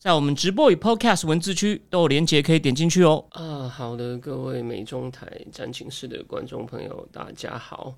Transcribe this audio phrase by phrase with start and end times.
[0.00, 3.22] 在我们直播与 Podcast 文字区都有连结，可以点进去哦。
[3.32, 7.94] 啊，好的，各位美中台战情室的观众朋友，大家好，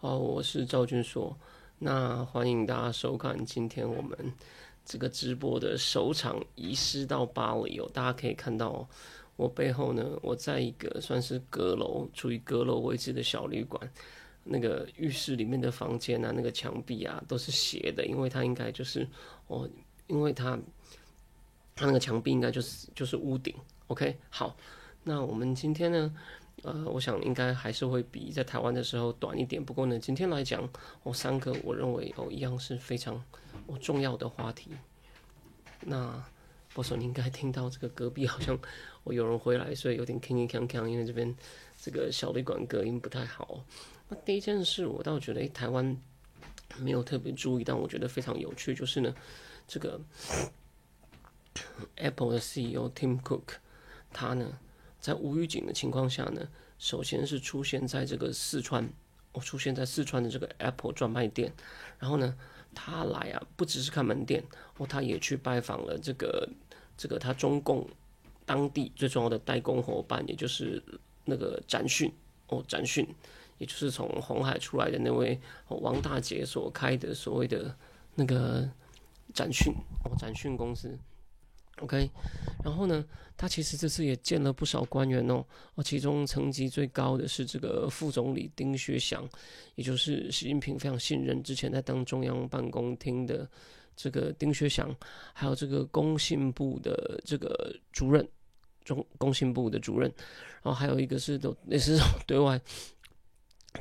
[0.00, 1.38] 哦，我是赵俊硕，
[1.78, 4.18] 那欢迎大家收看今天我们
[4.84, 7.88] 这个直播的首场遗失到巴黎哦。
[7.94, 8.84] 大家可以看到
[9.36, 13.80] 我背后呢，我在一个算是阁楼，处于阁楼位置的小旅馆，
[14.42, 19.08] 那个浴室里面的房间啊，那个墙壁啊都是斜的，因为它应该就是
[19.46, 19.70] 哦，
[20.08, 20.58] 因为它。
[21.76, 23.52] 它那个墙壁应该就是就是屋顶
[23.88, 24.56] ，OK，好，
[25.02, 26.14] 那我们今天呢，
[26.62, 29.62] 呃，我想应该还是会比在台湾的时候短一点。
[29.62, 30.68] 不过呢，今天来讲，
[31.02, 33.16] 哦，三个我认为哦一样是非常
[33.66, 34.70] 哦重要的话题。
[35.80, 36.24] 那
[36.76, 38.56] 我说你应该听到这个隔壁好像
[39.02, 41.34] 我有人回来，所以有点铿铿锵锵，因为这边
[41.76, 43.64] 这个小旅馆隔音不太好。
[44.08, 45.96] 那第一件事，我倒觉得诶，台湾
[46.78, 49.12] 没有特别注意，但我觉得非常有趣，就是呢，
[49.66, 50.00] 这个。
[51.96, 53.56] Apple 的 CEO Tim Cook，
[54.12, 54.58] 他呢
[55.00, 58.88] 在无预警的情况下呢，首先是出现在这个四川，
[59.32, 61.52] 哦，出现在四川的这个 Apple 专卖店，
[61.98, 62.36] 然后呢，
[62.74, 64.42] 他来啊，不只是看门店，
[64.78, 66.48] 哦，他也去拜访了这个
[66.96, 67.88] 这个他中共
[68.46, 70.82] 当地最重要的代工伙伴，也就是
[71.24, 72.12] 那个展讯，
[72.48, 73.06] 哦，展讯，
[73.58, 77.76] 也就是从红海出来的那位王大姐所开的所谓的
[78.14, 78.68] 那个
[79.32, 79.72] 展讯，
[80.04, 80.98] 哦，展讯公司。
[81.80, 82.08] OK，
[82.64, 83.04] 然后呢，
[83.36, 85.44] 他其实这次也见了不少官员哦，
[85.74, 89.28] 哦，其中层级最高的是这个副总理丁薛祥，
[89.74, 93.48] 也就是习近平非常信任，之前在当中央办公厅的
[93.96, 94.94] 这个丁薛祥，
[95.32, 98.26] 还有这个工信部的这个主任，
[98.84, 100.08] 中工信部的主任，
[100.62, 102.60] 然后还有一个是都也是对外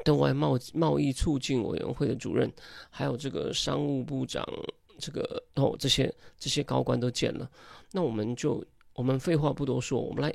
[0.03, 2.51] 对外贸贸易促进委员会的主任，
[2.89, 4.43] 还有这个商务部长。
[4.99, 7.49] 这个哦，这些这些高官都见了，
[7.91, 10.33] 那我们就我们废话不多说，我们来，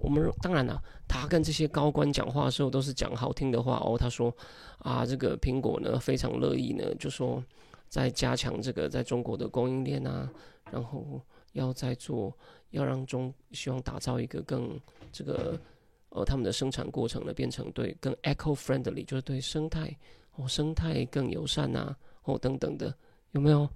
[0.00, 3.96] 我们当然了，他跟这些高官讲话的时候都是讲好听的话哦。
[3.98, 4.34] 他说
[4.78, 7.42] 啊，这个苹果呢非常乐意呢，就说
[7.88, 10.30] 在加强这个在中国的供应链啊，
[10.70, 11.20] 然后
[11.52, 12.36] 要在做，
[12.70, 14.80] 要让中希望打造一个更
[15.12, 15.60] 这个
[16.08, 19.94] 呃他们的生产过程呢变成对更 eco friendly，就是对生态
[20.36, 22.92] 哦生态更友善呐哦等等的
[23.32, 23.68] 有没有？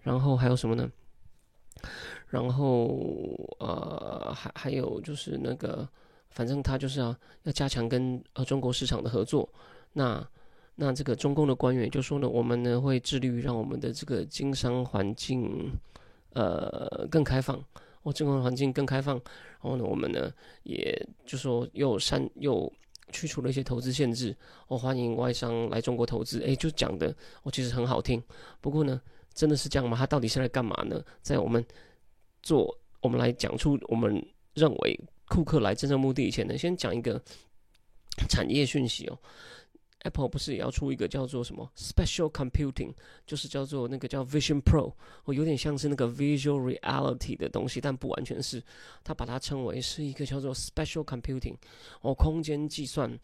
[0.00, 0.90] 然后还有什么呢？
[2.28, 2.98] 然后
[3.58, 5.86] 呃，还还有就是那个，
[6.30, 7.14] 反正他就是要
[7.44, 9.48] 要加强跟呃中国市场的合作。
[9.92, 10.26] 那
[10.74, 15.72] 那这个中共的官员就说呢，我们呢会致力于让我们的这个经商环境
[16.34, 17.62] 呃更开放，
[18.02, 19.16] 哦，经商环境更开放。
[19.60, 20.30] 然后呢，我们呢
[20.62, 22.72] 也就说又删又
[23.12, 24.36] 去除了一些投资限制，
[24.68, 26.42] 哦，欢迎外商来中国投资。
[26.42, 28.22] 哎，就讲的哦，其实很好听。
[28.60, 29.00] 不过呢。
[29.34, 29.96] 真的是这样吗？
[29.96, 31.00] 他到底是来干嘛呢？
[31.22, 31.64] 在我们
[32.42, 34.20] 做，我们来讲出我们
[34.54, 37.22] 认为库克来真正目的以前呢，先讲一个
[38.28, 39.16] 产业讯息哦。
[40.08, 42.94] Apple 不是也要出一个叫做什么 Special Computing，
[43.26, 44.92] 就是叫做那个叫 Vision Pro，
[45.24, 48.62] 哦，有点像是那个 Visual Reality 的东西，但不完全是。
[49.04, 51.56] 它把它称为是一个叫做 Special Computing，
[52.00, 53.18] 哦，空间计算。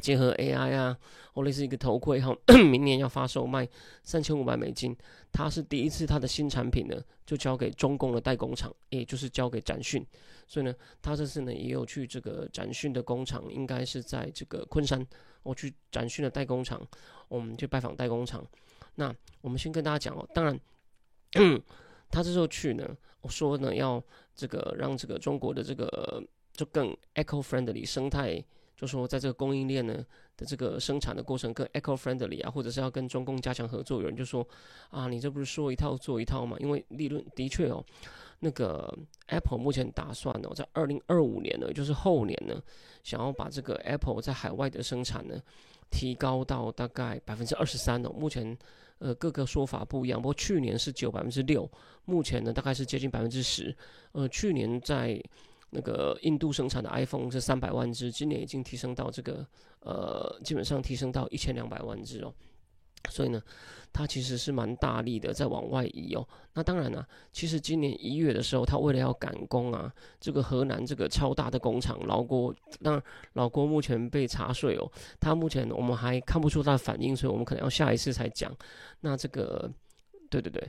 [0.00, 0.96] 结合 AI 啊，
[1.32, 2.36] 或类似一个头盔哈，
[2.70, 3.68] 明年要发售卖
[4.02, 4.96] 三千五百美金。
[5.32, 10.04] 它是第一次，它的新产品呢就交给中共的代工厂，也就是交给展讯。
[10.46, 15.06] 所以呢，他这次呢也有去这个展讯的工厂，应该是在这个昆山，
[15.42, 16.80] 我去展讯的代工厂，
[17.28, 18.46] 我们去拜访代工厂。
[18.94, 20.58] 那我们先跟大家讲哦，当然，
[22.10, 24.02] 他这时候去呢，我说呢要
[24.34, 26.22] 这个让这个中国的这个
[26.52, 28.42] 就更 eco friendly 生态。
[28.78, 30.06] 就说在这个供应链呢
[30.36, 34.46] 的这个生产的过程更 eco friendly 啊，或者是要跟中共加强合作，有人就说
[34.88, 36.56] 啊，你这不是说一套做一套吗？
[36.60, 37.84] 因为利润的确哦，
[38.38, 42.62] 那个 Apple 目前打算哦，在二零二五年呢，就是后年呢，
[43.02, 45.42] 想要把这个 Apple 在海外的生产呢
[45.90, 48.10] 提高到大概百分之二十三哦。
[48.10, 48.56] 目前
[49.00, 51.68] 呃各个说法不一样，不过去年是九百分之六，
[52.04, 53.76] 目前呢大概是接近百分之十。
[54.12, 55.20] 呃，去年在
[55.70, 59.46] 那个印度生产的 iPhone 是三百万只，今年已经提升到这个
[59.80, 62.32] 呃，基本上提升到一千两百万只哦。
[63.10, 63.40] 所以呢，
[63.92, 66.28] 它其实是蛮大力的在往外移哦。
[66.52, 73.00] 那当然了，其实今年一月的时候，他为了要赶工啊，这个河南这个超大的工厂老郭，那
[73.34, 78.54] 老郭目前被查税哦，他目前我们还看不出他的反应，所以我们可能要下一次才讲。
[79.00, 79.70] 那这个，
[80.28, 80.68] 对对对。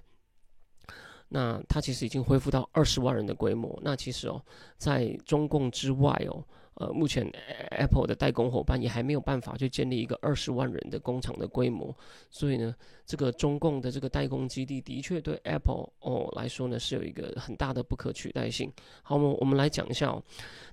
[1.29, 3.79] 那它其实已经恢复到二十万人的规模。
[3.83, 4.41] 那其实哦，
[4.77, 6.43] 在中共之外哦，
[6.73, 7.23] 呃，目前
[7.69, 11.95] Apple 的代工伙伴也还没有办法去建立一个二十万人的工厂的规模。
[12.31, 18.73] 所以呢，这个中共的这个代工基地的确对 Apple 哦来说呢是有一个很大的不可取代性。
[19.03, 20.23] 好，我们我们来讲一下哦，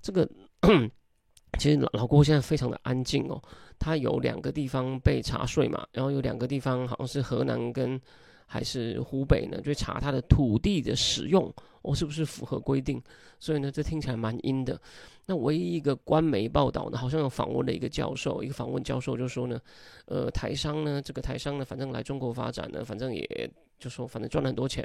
[0.01, 0.27] 这个
[1.61, 3.39] 其实老老郭现在非常的安静哦，
[3.79, 8.01] 他有两个地方被查税嘛，然后有两个地方好像是河南跟。
[8.47, 9.61] 还是湖北呢？
[9.61, 11.53] 就查他的土地的使用，
[11.83, 13.03] 哦，是不是符合规定？
[13.39, 14.81] 所以呢，这听起来蛮阴的。
[15.27, 19.61] 那唯一一个官媒报道呢，好像有访问了一个教授，一个访问教授就说呢，
[20.07, 24.83] 呃，台商呢，这个台商呢，反正来中国发展呢，反正也就说，反正赚了很多钱，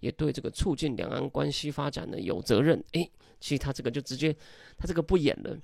[0.00, 2.82] 也对这个促进两岸关系发展呢有责任。
[2.92, 3.08] 诶，
[3.40, 4.36] 其实他这个就直接，
[4.76, 5.56] 他这个不演了，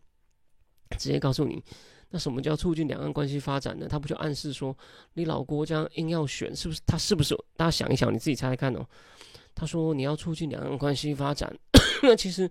[0.97, 1.63] 直接告诉你。
[2.11, 3.87] 那什么叫促进两岸关系发展呢？
[3.89, 4.77] 他不就暗示说，
[5.15, 6.81] 你老郭这样硬要选，是不是？
[6.85, 7.37] 他是不是？
[7.57, 8.85] 大家想一想，你自己猜猜看哦。
[9.55, 11.55] 他说你要促进两岸关系发展，
[12.03, 12.51] 那其实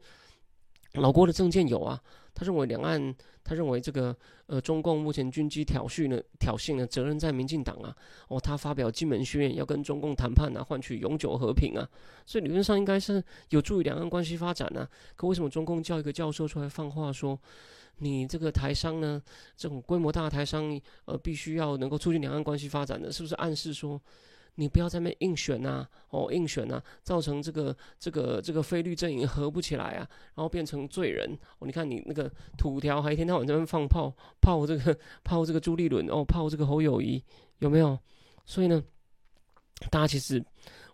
[0.93, 2.01] 老郭的政见有啊。
[2.39, 3.13] 他认为两岸，
[3.43, 4.15] 他认为这个
[4.47, 7.93] 呃中共目前军机挑衅呢，挑衅呢责任在民进党啊。
[8.29, 11.85] 哦，他发表金门宣言要跟中共谈判啊，换取永久和平啊。
[12.25, 14.89] 所以理论上应该是有助于两岸关系发展啊。
[15.17, 17.37] 可为什么中共叫一个教授出来放话说？
[18.01, 19.21] 你这个台商呢，
[19.57, 24.01] 这种规模大的台商，呃，必须要能够促进两岸关系发展呢，是不是暗示说，
[24.59, 31.31] 你不要在那硬选呐，哦，硬选呐，造成这个这个这个菲律阵营合不起来啊，然后变成罪人。
[31.59, 37.23] 哦，你看你那个土条还一天到晚在那放炮，炮这个炮这个朱立伦，哦，炮这个侯友谊，
[37.59, 37.97] 有没有？
[38.45, 38.83] 所以呢，
[39.89, 40.43] 大家其实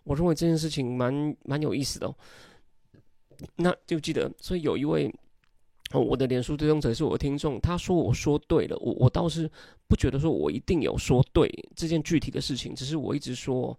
[0.04, 2.06] 我认为这件事情蛮蛮有意思的。
[2.06, 2.14] 哦。
[3.56, 5.12] 那就记得，所以有一位。
[5.92, 9.48] 哦，我的脸书追踪者是我的听众，他说我说对了，我我倒是
[9.86, 13.78] 不觉得说我一定有说对这件具体的事情，只是我一直说，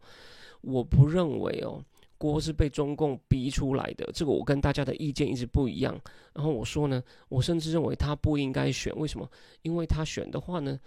[0.62, 1.83] 我不认为哦，
[2.18, 6.00] 锅是被中共逼出来的，这个我跟大家的意见一直不一样。
[6.33, 9.30] 然后我说呢，我甚至认为他不应该选，为什么？
[9.63, 10.80] 因为他选的话呢，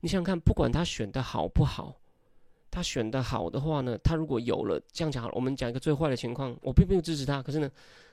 [0.00, 1.99] 你想想看，不管他选的好不好。
[2.70, 7.42] 他选的好的话呢，他如果有了这样讲，我们讲一个最坏的情况，我并没有支持他。
[7.42, 7.68] 可是呢，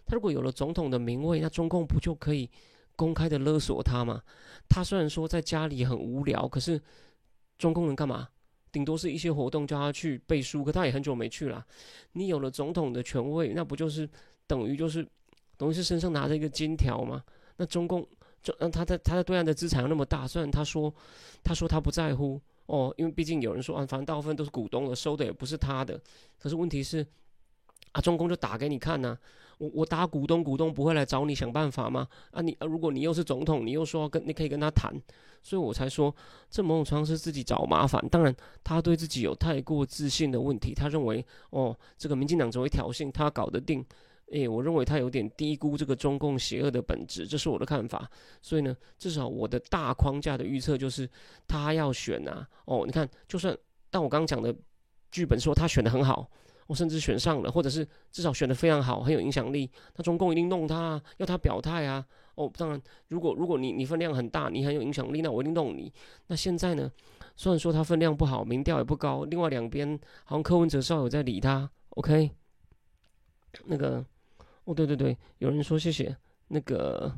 [0.05, 2.49] 他如果有了总统的名位，那中共不就可以
[2.95, 4.19] 公开的勒索他吗？
[4.67, 6.81] 他虽然说在家里很无聊，可是
[7.59, 8.27] 中共能干嘛？
[8.71, 11.63] 顶多是一些活动叫他去背书，可他也很久没去了。
[12.13, 14.09] 你有了总统的权位，那不就是
[14.47, 15.07] 等于就是
[15.55, 17.23] 等于是身上拿着一个金条吗？
[17.57, 18.03] 那中共
[18.41, 20.93] 就让他在他在对岸的资产那么大，虽然他说
[21.43, 22.41] 他说他不在乎。
[22.67, 25.99] 哦，因为毕竟有人说啊，反正大部分都是股东的，收的也不是他的。
[26.37, 27.05] 可是问题是，
[27.93, 29.17] 啊，中共就打给你看呐，
[29.57, 32.07] 我我打股东，股东不会来找你想办法吗？
[32.31, 34.93] 啊，你啊，如果你又是总统，你又说跟你可以跟他谈，
[35.41, 36.13] 所以我才说
[36.49, 38.05] 这某种程度是自己找麻烦。
[38.09, 43.85] 当然，他对自己有太过自信的问题，他认为哦，这个民进党只会挑衅，他搞得定。
[44.31, 48.09] 诶，我认为他有点低估这个中共邪恶的本质，这是我的看法。
[48.41, 51.09] 所以呢，至少我的大框架的预测就是
[51.47, 52.45] 他要选啊。
[52.65, 53.57] 哦，你看，就算
[53.89, 54.53] 但我刚刚讲的
[55.11, 56.29] 剧本说他选的很好，
[56.67, 62.05] 我甚至选上了，或者是至少选的非常好，很有影响力，那中共一定弄他，啊要他表态啊。
[62.35, 65.91] 哦，当然，如果如果你你分量很大，你很有影响力，那我一定弄你。
[66.27, 66.91] 那现在呢，
[67.37, 71.71] 虽然说他分量不好，民调也不高，另外两边好像柯文哲稍有在理他。
[71.91, 72.29] OK，
[73.63, 74.05] 那个。
[74.67, 76.13] 哦，对对对，有人说谢谢
[76.49, 77.09] 那个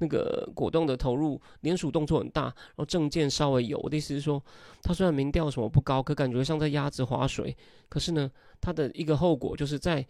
[0.00, 3.78] 那个果冻的投入，联署动作很大，然后证件稍微有。
[3.78, 4.42] 我的意思是说，
[4.82, 7.56] 他虽然民调什么不高，可感觉像在鸭子划水。
[7.88, 8.30] 可是呢，
[8.60, 10.06] 他的一个后果就是在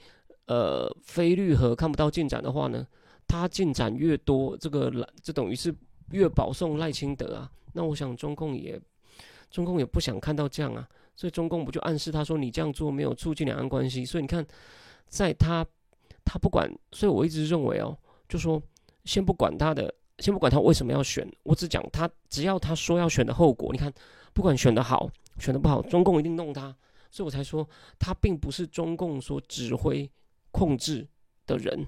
[0.46, 2.84] 呃非绿河看不到进展的话呢，
[3.28, 4.90] 他进展越多，这个
[5.22, 5.72] 这等于是
[6.10, 7.48] 越保送赖清德啊。
[7.72, 8.80] 那我想中共也
[9.48, 14.04] 中共也不想看到这样啊，所以中共不就暗示他说你这样做没有促进两岸关系？
[14.04, 14.44] 所以你看，
[15.06, 15.64] 在他。
[16.32, 18.62] 他不管，所以我一直认为哦，就说
[19.04, 23.70] 先不管他的，先不管他为什么要选，我只讲他只要他说要选的后果。
[23.72, 23.92] 你看，
[24.32, 25.10] 不管选的好，
[25.40, 26.72] 选的不好，中共一定弄他，
[27.10, 27.68] 所以我才说
[27.98, 30.08] 他并不是中共所指挥
[30.52, 31.04] 控制
[31.48, 31.84] 的人。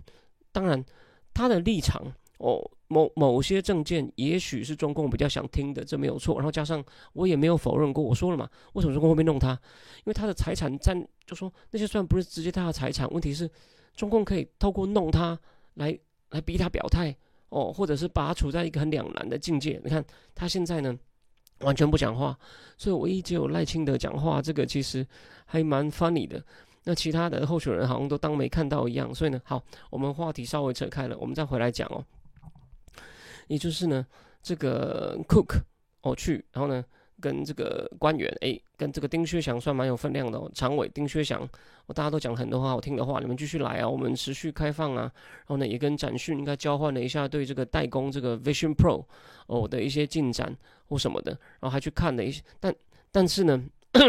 [0.50, 0.84] 当然，
[1.32, 2.02] 他的立场
[2.38, 6.34] 哦，某某些政见也许是中共比较想听的，这没有错。
[6.34, 9.52] 然后加上我也没有否认过，我说了嘛，为什么中共会被弄他？
[9.98, 13.48] 因为他的财产占，就说那些虽然不是直接他的财产，问题是。
[13.94, 15.38] 中共可以透过弄他
[15.74, 15.98] 来
[16.30, 17.14] 来逼他表态
[17.50, 19.80] 哦，或者是把他处在一个很两难的境界。
[19.84, 20.98] 你看他现在呢，
[21.60, 22.38] 完全不讲话，
[22.76, 25.06] 所以唯一只有赖清德讲话，这个其实
[25.44, 26.42] 还蛮 funny 的。
[26.84, 32.04] 那其他的候选人好像都当没看到一样，所以呢，好，我们话题稍微扯开了，我们再回来讲哦。
[33.46, 34.04] 也就是呢，
[34.42, 35.60] 这个 Cook
[36.00, 36.84] 哦去，然后呢
[37.22, 40.50] 跟这个官员诶，跟这个丁薛祥算蛮有分量的哦。
[40.52, 41.40] 常委丁薛祥，
[41.86, 45.02] 哦大家都讲很多话好听的话，你们继续来啊，我们持续开放啊。
[45.02, 49.04] 然后呢也跟展讯应该交换了一下对这个代工这个 Vision Pro
[49.46, 50.54] 哦的一些进展
[50.88, 52.74] 或什么的，然后还去看了一些，但
[53.10, 53.64] 但是呢。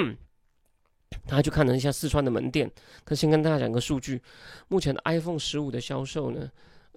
[1.27, 2.69] 他还去看了一下四川的门店，
[3.05, 4.19] 可先跟大家讲个数据，
[4.67, 6.49] 目前的 iPhone 十五的销售呢，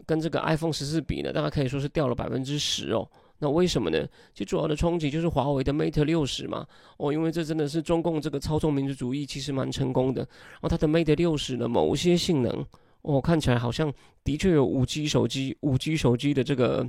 [0.07, 3.07] 跟这个 iPhone 十四比呢，大概可以说是掉了百分之十哦。
[3.39, 4.07] 那为什么呢？
[4.35, 6.67] 其主要的冲击就是华为的 Mate 六十嘛，
[6.97, 10.23] 哦，因为这真的是中共这个操纵民族主义，其实蛮成功的。
[10.23, 12.67] 然后它的 Mate 六十的某些性能，
[13.03, 13.93] 哦，看起来好像
[14.25, 16.89] 的确有五 G 手机、五 G 手机的这个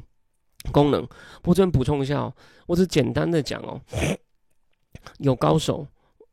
[0.71, 1.07] 功能。
[1.43, 2.33] 我这边补充一下哦，
[2.65, 3.81] 我只简单的讲哦，
[5.19, 5.85] 有高手。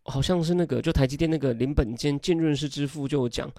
[0.04, 3.50] 好像是那个，就台积电那个林本坚浸润式支付就讲，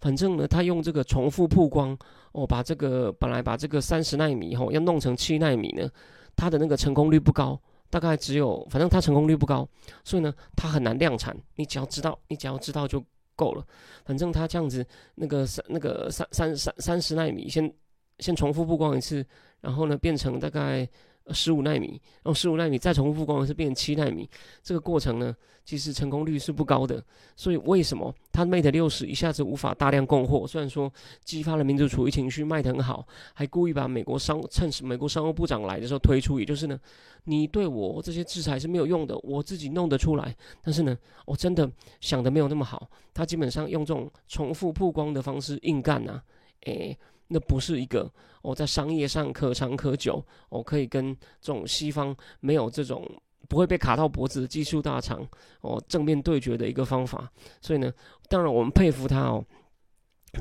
[0.00, 1.96] 反正呢，他用这个重复曝光，
[2.32, 5.88] 哦，把这个本来把这个三十纳米吼要弄成七纳米呢，
[6.34, 7.56] 它的那个成功率不高，
[7.88, 9.68] 大概只有，反正它成功率不高，
[10.02, 11.36] 所以呢，它很难量产。
[11.54, 13.04] 你只要知道，你只要知道就
[13.36, 13.64] 够了。
[14.04, 17.72] 反正他这样子，那个三那个三三三三十纳米先
[18.18, 19.24] 先重复曝光一次，
[19.60, 20.88] 然后呢变成大概。
[21.30, 24.28] 十五纳米，然后十五纳米再重复曝光是变成七纳米，
[24.62, 27.02] 这个过程呢，其实成功率是不高的。
[27.36, 30.46] 所以为什么它 Mate 六十一下子无法大量供货？
[30.46, 30.92] 虽然说
[31.24, 36.78] 激发了民族主义情绪，卖得很好，还故意把美国商趁美国商务部长来的时候推出，也就是呢，
[37.24, 40.34] 你对我这些制裁是没有用的，我自己弄得出来。
[40.62, 46.20] 但是呢，我真的想的没有那么好，他基本上用这种重复曝光的方式硬干呐，
[46.64, 46.98] 诶。
[47.32, 48.10] 那不是一个
[48.42, 53.08] 哦，在商业上可长可久，哦，可以跟这种西方没有这种
[53.48, 55.26] 不会被卡到脖子的技术大厂
[55.62, 57.30] 哦正面对决的一个方法。
[57.62, 57.90] 所以呢，
[58.28, 59.44] 当然我们佩服他哦，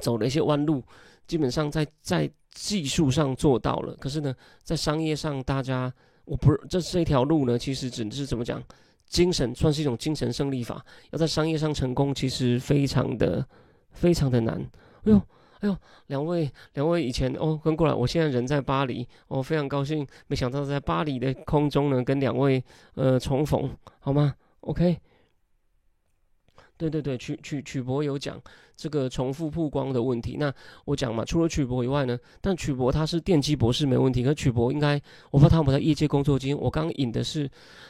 [0.02, 0.84] 走了一些弯路，
[1.28, 3.96] 基本上在在技术上做到了。
[3.96, 5.94] 可是呢，在商业上，大家
[6.26, 8.62] 我不是这这条路呢，其实只是怎么讲，
[9.06, 10.86] 精神算是一种精神胜利法。
[11.12, 13.48] 要在商业上成功，其实非常的
[13.92, 14.60] 非常的难。
[15.04, 15.22] 哎呦。
[15.62, 15.78] 哎呦，
[16.08, 22.64] 两位，两位以前哦跟过来，我现在人在巴黎，我非常高兴，没想到在巴黎的空中呢跟两位
[22.96, 25.00] 呃重逢，好吗？OK。
[26.78, 28.42] 对对对，曲曲曲博有讲
[28.76, 30.38] 这个重复曝光的问题。
[30.40, 30.52] 那
[30.86, 34.24] 我讲嘛，除了曲博以外呢，但曲博他是电机博士没问题。
[34.24, 35.00] 可曲博应该，
[35.30, 36.58] 我不知道他有没有在业界工作经验。
[36.58, 37.48] 我刚引的是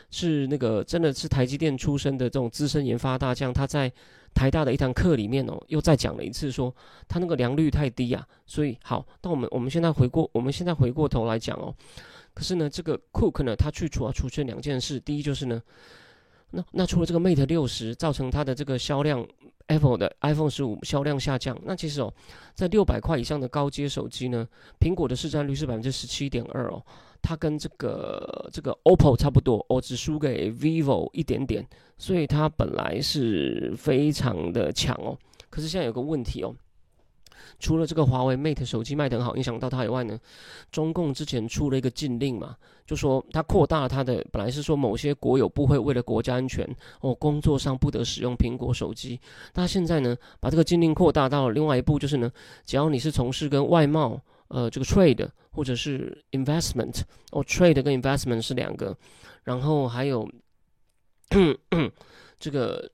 [0.10, 3.90] 是那个真的是台积电出身的这种资深研发大将，他在
[4.34, 6.74] 台大的一堂课里面哦，又再讲了一次，说
[7.08, 8.28] 他那个良率太低啊。
[8.46, 11.74] 所以好，那我们我们现在回过我们现在回过头来讲哦，
[12.34, 15.62] 可是呢，这个 Cook 呢，他去主要出现两件事，第一就是呢。
[16.54, 19.26] 那那除了这个 Mate 六十造成它的这个销量
[19.68, 22.14] ，Apple 的 iPhone 十五销量下降，那其实哦，
[22.54, 24.46] 在六百块以上的高阶手机呢，
[24.78, 26.84] 苹果的市占率是百分之十七点二哦，
[27.22, 31.66] 它跟这个这个 OPPO 差不多哦，只输给 Vivo 一点点，
[31.98, 35.18] 所以它本来是非常的强哦，
[35.50, 36.56] 可是现在有个问题哦。
[37.60, 40.18] 除了这个华为 Mate 手机卖得很好，影响到它以外呢，
[40.72, 42.56] 中共之前出了一个禁令嘛，
[42.88, 46.68] 就说它扩大它的，本来是说某些国有部会为了国家安全
[47.02, 49.20] 哦，工作上不得使用苹果手机，
[49.54, 52.32] 那现在呢，把这个禁令扩大到另外一步，就是呢，
[52.66, 54.20] 只要你是从事跟外贸，
[54.52, 58.96] 呃，这个 trade 或者是 investment，哦，trade 跟 investment 是两个，
[59.44, 60.30] 然后还有
[62.40, 62.92] 这个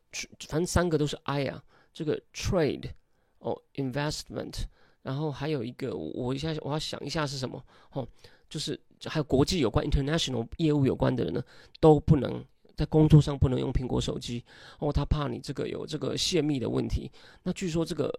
[0.47, 2.91] 反正三个都是 I 啊，这个 trade。
[3.39, 4.63] 哦，investment，
[5.03, 8.05] 然后还有一个，我一下我要想一下是什么哦，
[8.49, 11.41] 就是还有国际有关 international 业务有关的人呢，
[11.79, 12.43] 都不能
[12.77, 14.41] 在工作上不能用苹果手机
[14.79, 17.12] 哦，他怕你这个有这个泄密的问题。
[17.43, 18.13] 那据说这个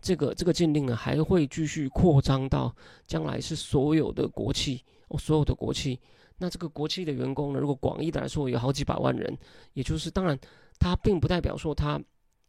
[0.00, 2.72] 这个这个禁令呢，还会继续扩张到
[3.06, 5.98] 将来是所有的国企哦，所有的国企。
[6.36, 9.36] 那这个国企的员工呢，如果广义的来说有好几百万人，
[9.72, 10.38] 也就是当然，
[10.78, 12.00] 它并不代表说他，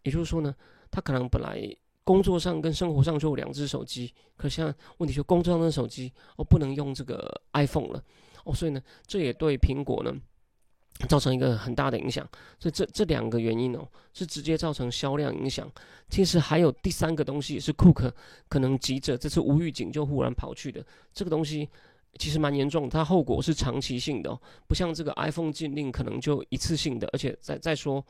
[0.03, 0.53] 也就是说呢，
[0.91, 1.75] 他可能本来。
[2.05, 8.03] 工作上跟生活上就有两只手机，可现在问题就工作上的手机哦不能用这个 iPhone 了
[8.43, 10.13] 哦，所以呢这也对苹果呢
[11.07, 12.27] 造成一个很大的影响，
[12.59, 15.69] 所以这这两个原因哦是直接造成销量影响。
[16.09, 18.13] 其实还有第三个东西是库克
[18.47, 21.67] 可能急着这次无预警就忽然跑去的，这个东西
[22.19, 28.05] 其实蛮严重，它后果是长期性的哦，不像这个 iPhone 禁令可能就一次性的，而且再再说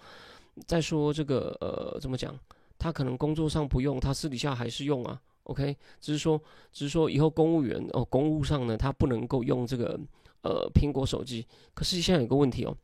[0.68, 2.38] 再说这个呃怎么讲？
[2.78, 5.22] 他可能工作上不用，他私底下还是用啊。
[5.44, 9.98] OK，只是说，只是说以后公务员哦，公务上呢，他不能够用这个
[10.44, 11.46] 呃苹果手机。
[11.74, 12.78] 可是现在有个问题哦，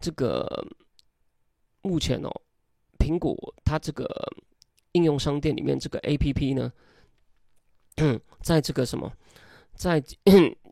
[0.00, 0.66] 这个
[1.82, 2.30] 目前哦，
[2.98, 4.06] 苹果它这个
[4.92, 6.72] 应用商店里面这个 A P P 呢，
[8.42, 9.12] 在这个什么，
[9.74, 10.02] 在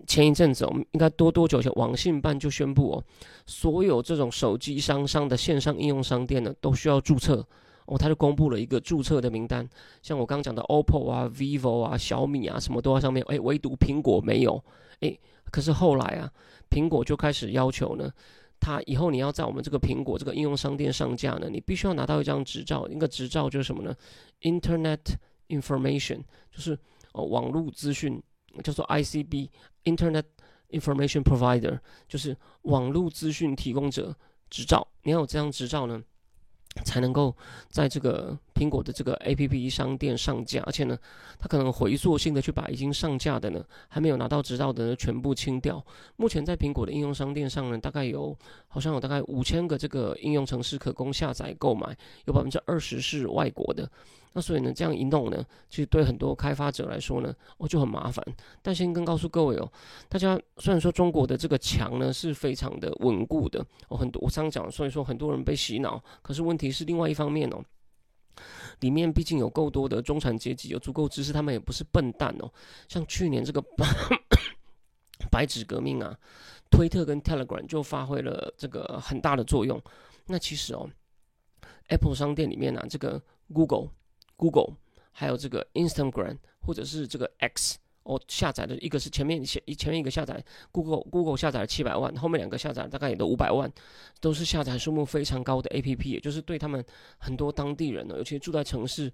[0.07, 3.05] 前一阵子，我们应该多多久前，网信办就宣布哦，
[3.47, 7.47] 所有这种手机商商的线上应用商店呢，都需要注册
[7.87, 7.97] 哦。
[7.97, 9.69] 他就公布了一个注册的名单，
[10.03, 13.25] 像我刚刚讲的 OPPO 啊、vivo 啊、小米啊，什么都在上面。
[13.29, 14.63] 哎，唯独苹果没有。
[15.01, 15.17] 哎，
[15.53, 16.29] 可是后来啊，
[16.69, 18.11] 苹果就开始要求呢，
[18.59, 22.89] 他以后你要在我们这个苹果这个应用商店上架呢，你必须要拿到一张执照。
[22.91, 23.95] 那个执照就是什么呢
[24.41, 25.15] ？Internet
[25.47, 26.77] Information，就是
[27.13, 28.21] 哦网络资讯。
[28.63, 29.49] 叫做 ICB
[29.85, 30.25] Internet
[30.69, 34.15] Information Provider，就是网络资讯提供者
[34.51, 34.87] 执照。
[35.05, 36.03] 你要有这张执照呢，
[36.85, 37.35] 才能够
[37.69, 40.63] 在这个苹果的这个 APP 商店上架。
[40.65, 40.99] 而且呢，
[41.39, 45.85] 它可能回溯性的去把已经上架的呢，还没有拿到执照的呢，全部清掉。
[46.17, 48.37] 目前在苹果的应用商店上呢，大概有
[48.69, 53.91] 好像有大概五千个这个应用程式可供下载购买，有百分之二十是外国的。
[54.35, 58.25] 那所以呢，这样一弄呢，其实对很多开发者来说呢，哦就很麻烦。
[58.63, 59.73] 但先跟告诉各位哦，
[60.09, 66.03] 大家虽然说中国的这个墙呢是非常的稳固的哦，很多我常讲，所以说很多人被洗脑。
[66.23, 67.63] 可是问题是另外一方面哦，
[68.81, 72.51] 里面毕竟有够多的中产阶级，有足够知识，他们也不是笨蛋哦。
[72.89, 73.63] 像去年这个
[75.31, 76.19] 白纸革命啊，
[76.71, 79.79] 推特跟 Telegram 就发挥了这个很大的作用。
[80.27, 80.89] 那其实哦
[81.89, 83.23] ，Apple 商店里面呢，这个
[83.53, 83.91] Google。
[84.43, 84.75] Google，
[85.13, 93.73] 还有这个 Instagram，或者是这个 X，我下载的一个是前面前前面一个下载 Google Google 下载了七百万，后面两个下载大概也都五百万，
[94.21, 96.85] 都是下载数目非常高的 APP，也就是对他们
[97.19, 99.13] 很多当地人呢，尤其住在城市，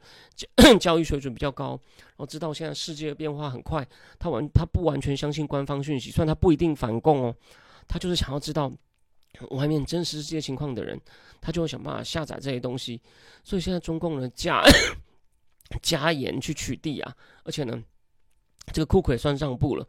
[0.81, 3.87] 教育 水准比较高，然后知道现在世界变化很快，
[4.19, 7.37] 他完他不完全相信官方讯息，虽然他不一定反共哦，
[7.87, 8.73] 他就是想要知道。
[9.51, 10.99] 外面真实世界情况的人，
[11.41, 13.01] 他就会想办法下载这些东西。
[13.45, 14.61] 所以现在中共的价
[15.83, 17.83] 加严去取缔啊，而且呢，
[18.73, 19.87] 这个库克也算让步了。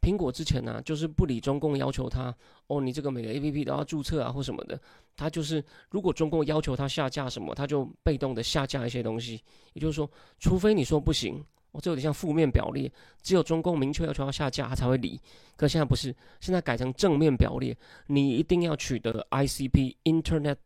[0.00, 2.34] 苹果之前呢就是不理中共要求他
[2.66, 4.80] 哦，你这个每个 A P P 都要注册啊或什么的，
[5.16, 9.42] 他就是如果中共要求他下架什么，他就被动的下架一些东西。
[9.74, 11.44] 也就是说，除非你说不行。
[11.70, 15.18] 哦，这有点像负面表列，只有中共明确要求要下架，他才会理。
[15.56, 17.74] 可现在不是，现在改成正面表列，
[18.08, 20.56] 你一定要取得 ICP Internet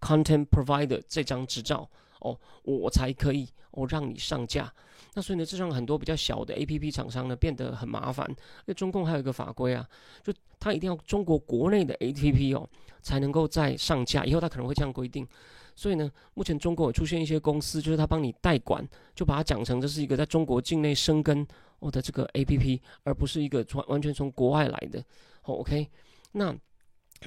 [0.00, 1.90] Content Provider 这张执照
[2.22, 4.72] 哦，我才可以哦让你上架。
[5.14, 8.28] 那所以呢，这让很多比较小的 APP 厂商呢变得很麻烦。
[8.64, 9.86] 那中共还有一个法规啊，
[10.22, 12.68] 就他一定要中国国内的 APP 哦
[13.02, 15.26] 才能够再上架，以后他可能会这样规定。
[15.76, 21.46] 所以呢，目前中国有出现一些公司，就是他帮你代管，就把它讲成这是一个在中国境内生根
[21.78, 25.04] 我的这个 A P P，而不是一个完完全从国外来的。
[25.42, 25.88] 好，OK，
[26.32, 26.56] 那。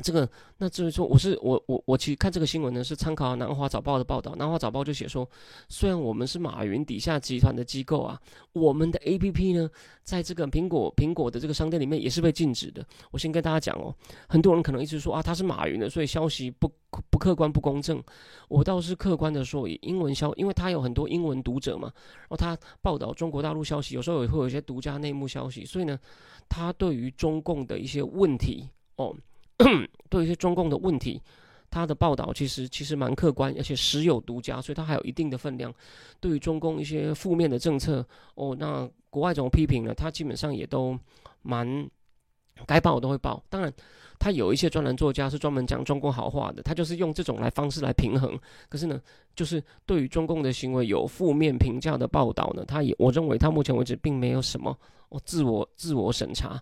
[0.01, 4.31] 这个，那至于说，我是我我我其实看这个新闻呢，是参考《南华早报》的报道。
[4.35, 5.27] 《南华早报》就写说，
[5.69, 8.19] 虽然我们是马云底下集团的机构啊，
[8.53, 9.69] 我们的 A P P 呢，
[10.03, 12.85] 在这个苹果苹果的这个商店里面也是被禁止的。
[13.11, 13.95] 我先跟大家讲哦，
[14.27, 16.69] 很多人可能一直说啊，他是马云的，所以消息不
[17.09, 18.03] 不客观不公正。
[18.49, 25.97] 我倒是客观的说，以英文消，因为他有很多英文读者嘛，然后他报道中国大陆消息，有时候也会有一些独家内幕消息，所以呢，
[26.49, 29.15] 他对于中共的一些问题哦。
[30.09, 31.21] 对一些中共的问题，
[31.69, 35.73] 他的报道其实其实蛮客观，而且实有独家，所以他还有一定的分量。
[36.19, 39.93] 对于中共一些负面的政策，哦，那国外怎么批评呢？
[39.93, 40.97] 他基本上也都
[41.41, 41.89] 蛮
[42.65, 43.43] 该报都会报。
[43.49, 43.73] 当然，
[44.19, 48.37] 他有一些专栏作家是专门讲中共好话的，他就是用这种来方式来平衡。
[48.69, 49.01] 可是呢，
[49.35, 54.77] 就是对于中共的行为有负面评价的报道呢，他也我认为他目前为止并没有什么
[55.09, 56.61] 哦自我自我审查。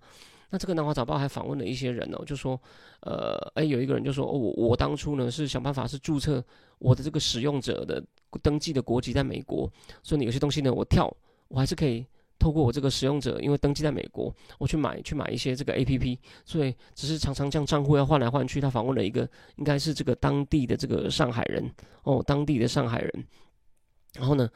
[0.53, 2.61] 那这个南华早报还访问了一些人哦，就说，
[2.99, 6.45] 呃，哎，有一个人就说，哦，我我当初呢是想办法是注册
[6.77, 7.99] 我的这个使用者的
[8.43, 9.67] 登记的国籍在美国，
[10.03, 11.11] 所以有些东西呢我跳，
[11.47, 12.05] 我还是可以
[12.37, 18.61] 透过我这个使用者，因为登记在美国，我去买去买一些这个 A P P，所以只是常常这样账户要换来换去。
[18.61, 21.67] 他访问了一个应该是这个当地的这个上海人
[22.03, 23.27] 哦，当地的上海人，
[24.19, 24.47] 然后呢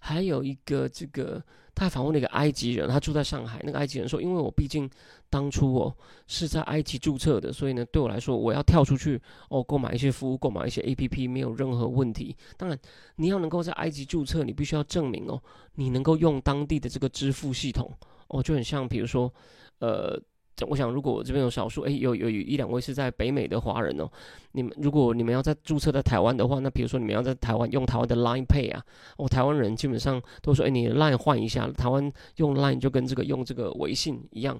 [0.00, 1.42] 还有一个这个。
[1.76, 3.60] 他还访问了一个埃及人，他住在上海。
[3.62, 4.90] 那个埃及人说：“因为我毕竟
[5.28, 5.94] 当初哦
[6.26, 12.34] 是在埃及注册的，所以呢，对我来说，我要跳出去哦购买一些服务，购买一些 A P P 没有任何问题。
[12.56, 12.78] 当然，
[13.16, 15.38] 你要能够在埃及注册，你必须要证明哦，
[15.74, 17.92] 你能够用当地的这个支付系统
[18.28, 19.32] 哦，就很像比如说，
[19.80, 20.20] 呃。”
[20.66, 24.08] 我想，如果我这边有少数，哎，有有有一两位是在北美的华人哦，
[24.52, 28.82] 你们如果你们要在注册在台湾的话，那比如说你们要在台湾用台湾的 Line Pay 啊，
[29.18, 34.58] 哦，台湾人基本上都说，哎，你 Line 换一下，台湾用 Line 就跟这个用这个微信一样。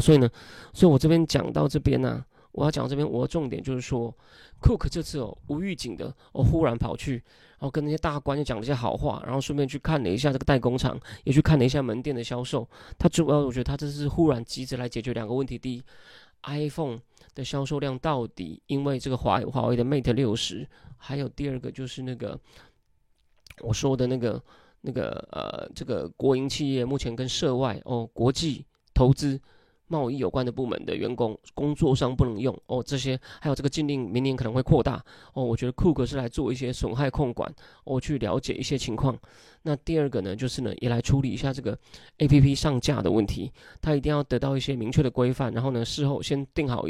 [0.00, 0.30] 所以呢，
[0.72, 4.12] 所以我这边讲到这边呢，我要讲这边，我的重点就是说
[4.60, 12.68] ，Cook 这次哦无预警的哦忽然跑去，然后跟那些大官就讲了一些好话，然后顺便去看了一下这个代工厂，也去看了一下门店的销售。
[12.98, 15.82] 他主要我觉得他这是忽然急着来解决两个问题：第一
[16.42, 16.98] ，iPhone
[17.36, 22.36] 的销售量到底因为这个华华为的 Mate 六十，还有第二个就是那个
[23.60, 24.42] 我说的那个
[24.80, 29.40] 那个呃这个国营企业目前跟涉外哦国际投资。
[29.90, 35.44] 贸易有关的部门的员工工作上不能用哦，这些还有这个禁令明年可能会扩大哦。
[35.44, 39.18] 我觉得库克是来做一些损害控管，我去了解一些情况。
[39.62, 41.76] 那第二个呢，就是呢也来处理一下这个
[42.18, 43.50] A P P 上架的问题，
[43.82, 46.86] 他一定要得到一些明确的规范，然后呢事后先定好。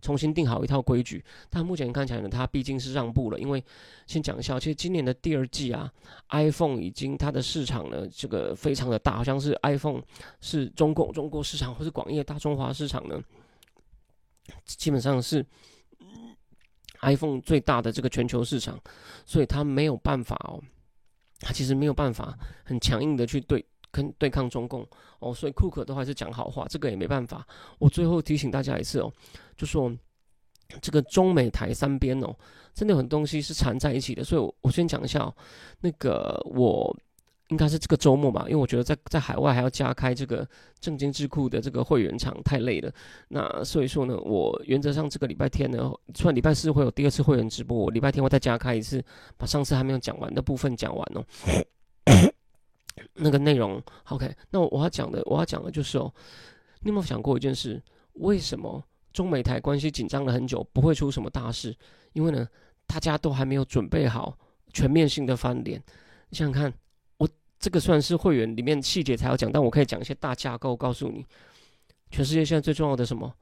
[0.00, 3.38] 重新定好一套规矩，但目前看起来呢，它毕竟是让步了。
[3.38, 3.62] 因为
[4.06, 5.92] 先讲一下，其实今年的第二季啊
[6.30, 10.02] ，iPhone 已经它的市场呢，这个非常的大，好像是 iPhone
[10.40, 13.20] 是中共中国市场或是广业大中华市场呢，
[14.64, 15.44] 基本上是
[17.02, 18.80] iPhone 最大的这个全球市场，
[19.24, 20.62] 所以它没有办法哦，
[21.40, 23.64] 它其实没有办法很强硬的去对。
[23.90, 24.86] 跟对抗中共
[25.18, 27.46] 哦，所以库克都还是讲好话，这个也没办法。
[27.78, 29.12] 我最后提醒大家一次哦，
[29.56, 29.92] 就说
[30.80, 32.34] 这个中美台三边哦，
[32.72, 34.22] 真的有很多东西是缠在一起的。
[34.22, 35.34] 所以，我我先讲一下哦，
[35.80, 36.96] 那个我
[37.48, 40.48] 应该是这个周末吧，因为我觉得在在海外还要加开这个
[40.78, 42.92] 正经智库的这个会员场太累了。
[43.26, 49.04] 那所以说呢，我原则上这个礼拜天呢，虽然礼拜四会有第二次会员直播，我礼拜天会再加开一次，
[49.36, 51.24] 把上次还没有讲完的部分讲完哦。
[53.20, 56.12] 那个内容，OK，那我要讲的，我要讲的就是哦，
[56.80, 57.82] 你有没有想过一件事？
[58.14, 61.76] 为什么中美台关系紧张了很久，不会出什么大事？
[62.12, 62.46] 因为呢，
[62.86, 64.36] 大家都还没有准备好
[64.72, 65.82] 全面性的翻脸。
[66.28, 66.72] 你想想看，
[67.18, 67.28] 我
[67.58, 71.24] 这个算是会员里面细节才要讲，但我可以讲一些大架构，告诉你，
[72.10, 73.32] 全世界现在最重要的什么？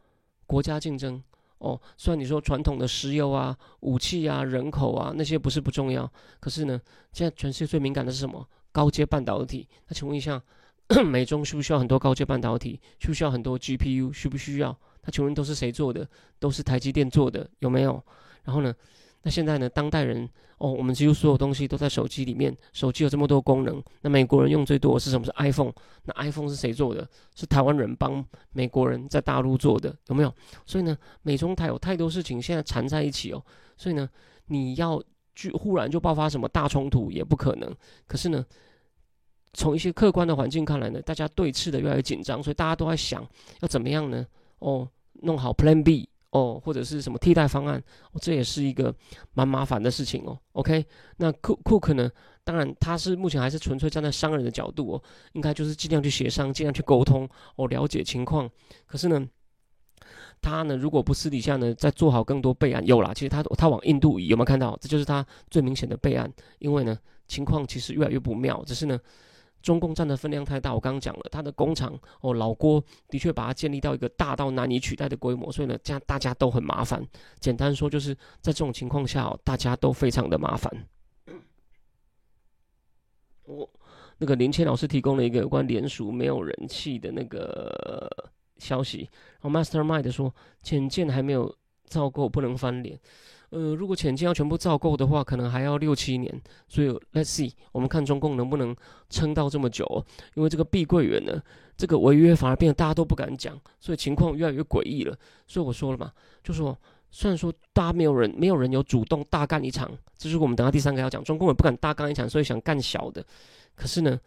[0.46, 1.22] 国家竞争
[1.58, 1.80] 哦。
[1.96, 6.10] 虽然你说传统的石油啊、武器啊、人口啊那些不是不重要，
[6.40, 6.80] 可是呢，
[7.12, 8.46] 现在全世界最敏感的是什么？
[8.72, 10.42] 高阶半导体，那请问一下，
[11.06, 12.80] 美中需不需要很多高阶半导体？
[12.98, 14.12] 需不需要很多 GPU？
[14.12, 14.76] 需不需要？
[15.02, 16.08] 那请问都是谁做的？
[16.38, 18.02] 都是台积电做的，有没有？
[18.44, 18.74] 然后呢？
[19.22, 19.68] 那现在呢？
[19.68, 20.28] 当代人
[20.58, 23.82] 哦，我们几乎所有东西都在手机里面，手机有这么多功能。
[24.00, 25.24] 那美国人用最多的是什么？
[25.24, 25.72] 是 iPhone。
[26.04, 27.06] 那 iPhone 是谁做的？
[27.34, 30.32] 是台湾人帮美国人在大陆做的，有没有？
[30.64, 33.44] 所以呢，美中台有太多事情现在缠在一起哦。
[33.76, 34.08] 所以呢，
[34.46, 35.02] 你要
[35.38, 37.72] 就忽然就爆发什么大冲突也不可能。
[38.06, 38.44] 可是呢？
[39.54, 43.26] 从一些客观的环境看来呢，大家对峙的越来越紧张，所以大家都在想
[43.60, 44.24] 要怎么样呢？
[44.58, 44.86] 哦，
[45.22, 47.82] 弄好 Plan B 哦，或者是什么替代方案，
[48.20, 48.94] 这也是一个
[49.32, 50.38] 蛮麻烦的事情哦。
[50.52, 50.84] OK，
[51.16, 52.10] 那 Cook 呢？
[52.44, 58.48] 当然他是目前还是纯粹站在商人的角度哦，应该就是尽量去协商，尽量去沟通哦，了解情况。
[58.86, 59.26] 可是呢，
[60.40, 64.76] 他呢如果不私底下呢再做好更多备案，有啦，其实他他往印度移，有没有看到？
[64.80, 68.98] 这就是他最明显的备案，因为呢情况其实越来越不妙，只是呢。
[69.60, 77.04] 中共占的分量太大，我刚刚讲了，他的工厂哦，老郭的确把它建立到一个大到难以取代的规模，所以呢，这样大家都很麻烦。
[77.40, 80.72] 简单说，就是在这种情况下，大家都非常的麻烦。
[83.42, 83.68] 我
[84.18, 88.08] 那个林谦老师提供了一个有关联署没有人气的那个
[88.58, 89.08] 消息，
[89.40, 91.54] 然后 Mastermind 说浅见还没有
[91.86, 92.98] 造够，不能翻脸。
[93.50, 96.42] 呃，如果潜舰要全部造够的话，可能还要六七年。
[96.68, 98.76] 所以，Let's see，我们看中共能不能
[99.08, 100.04] 撑到这么久。
[100.34, 101.42] 因为这个碧桂园呢，
[101.74, 105.16] 这个违约反而变得大家都不敢讲，所以情况越来越诡异了。
[105.46, 106.12] 所以我说了嘛，
[106.44, 106.76] 就说
[107.10, 113.24] 虽然说大家没有人没有人有主动大干一场，这是我们等下第三个要讲，中共也不敢大干一场，所以想干小的。
[113.74, 114.20] 可是呢，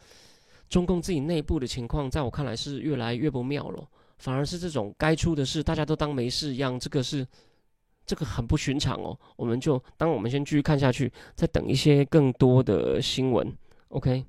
[0.67, 3.87] 中共自己内部的情况，在我看来是越来越不妙了。
[4.21, 7.27] 反而是这种该出的事，大家都当没事一样，这个是。
[8.03, 13.55] 这个很不寻常哦，我们就当我们先继续看下去，再等一些更多的新闻。
[13.89, 14.25] OK，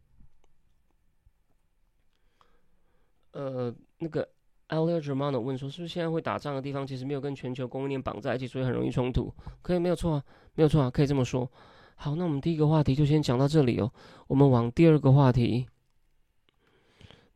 [3.32, 4.28] 呃，那个
[4.68, 9.32] Alia Germano 问说，是不是现在会打仗的地方其实没有跟全球供应链绑在一起，所以很容易冲突？
[9.62, 10.24] 可以，没有错啊，
[10.54, 11.50] 没有错啊，可以这么说。
[11.96, 13.90] 好，那我们第一个话题就先讲到这里哦，
[14.28, 15.66] 我们往第二个话题。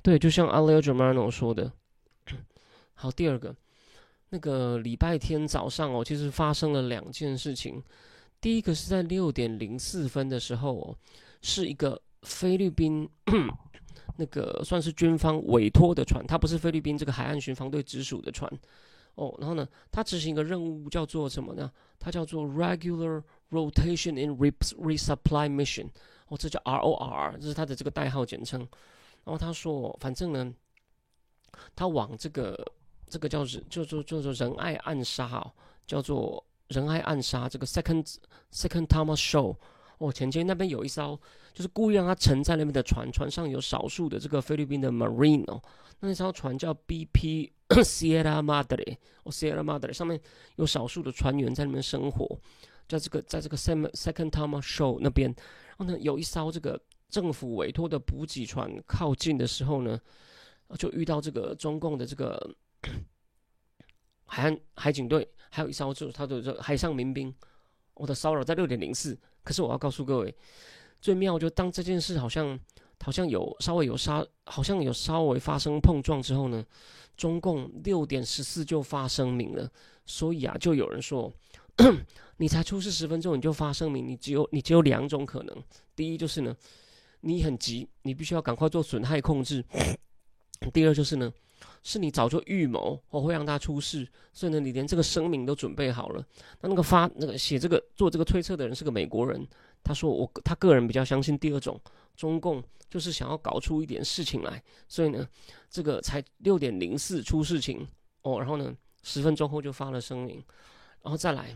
[0.03, 1.73] 对，就像 Alia Germano 说的，
[2.97, 3.55] 好，第二个。
[4.31, 7.81] 那个礼拜天早上哦，其实发生了两件事情。
[8.41, 10.97] 第一个是在六点零四分的时候哦，
[11.43, 13.09] 是一个菲律宾
[14.17, 18.51] 那个算是军方委托的船，它不是菲律宾这个海岸巡防队直属的船
[19.15, 19.33] 哦。
[19.39, 21.71] 然后呢，它执行一个任务叫做什么呢？
[22.01, 25.87] 它叫做 Regular Rotation in Resupply Mission
[26.27, 28.61] 哦，这叫 ROR，这是它的这个代号简称。
[29.25, 30.53] 然后他说，反正呢，
[31.77, 32.73] 他往这个。
[33.09, 35.53] 这个叫做叫做叫做仁爱暗杀哦，
[35.87, 38.17] 叫做仁爱暗杀这个 Second
[38.53, 39.57] Second Thomas Show。
[39.99, 41.19] 哦，前天那边有一艘，
[41.55, 45.59] 就是故意让它沉在那边的船，船上有少数的这个菲律宾的 Marine 哦，
[46.01, 47.51] 那艘船叫 BP
[47.83, 50.21] Sierra Madre，哦 Sierra Madre 上面
[50.57, 52.39] 有少数的船员在那边生活，
[52.87, 55.35] 在这个在这个 Second Second Thomas Show 那边，
[55.79, 59.99] 然后呢有一艘这个政府委托的补给船靠近的时候呢，
[60.79, 62.55] 就遇到这个中共的这个
[64.27, 67.35] 海岸海警队，还有一艘就是他的这海上民兵。
[67.95, 70.35] 我的骚扰在六点零四，可是我要告诉各位，
[71.01, 72.61] 最妙就当这件事好像
[73.01, 76.63] 好像有稍微有杀，好像有稍微发生碰撞之后呢，
[77.17, 79.67] 中共六点十四就发声明了，
[80.05, 81.33] 所以啊，就有人说，
[82.37, 85.63] 你才出事十分钟你就发声明，你只有你只有两种可能，
[85.95, 86.55] 第一就是呢，
[87.21, 89.65] 你很急，你必须要赶快做损害控制，
[90.75, 91.33] 第二就是呢。
[91.89, 96.27] 是你早就预谋我会让他出事，所以呢，你连这个声明都准备好了。
[96.61, 99.47] 那那个发那个写这个做这个推测的人是个美国人，
[99.85, 101.81] 他说我他个人比较相信第二种，
[102.17, 105.25] 中共就是想要搞出一点事情来，所以呢，
[105.71, 107.87] 这个才六点零四出事情
[108.23, 110.43] 哦，然后呢，十分钟后就发了声明，
[111.03, 111.55] 然后再来，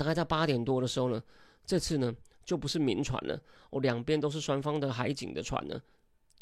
[0.00, 1.22] 大概在八点多的时候呢，
[1.64, 2.12] 这次呢
[2.44, 5.80] 就不是民船了，哦，两边都是双方的海警的船呢。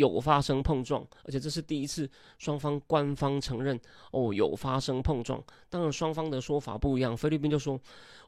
[0.01, 2.09] 有发生碰撞，而且这是第一次
[2.39, 3.79] 双方官方承认
[4.11, 5.43] 哦有发生碰撞。
[5.69, 7.79] 当然双方的说法不一样，菲律宾就说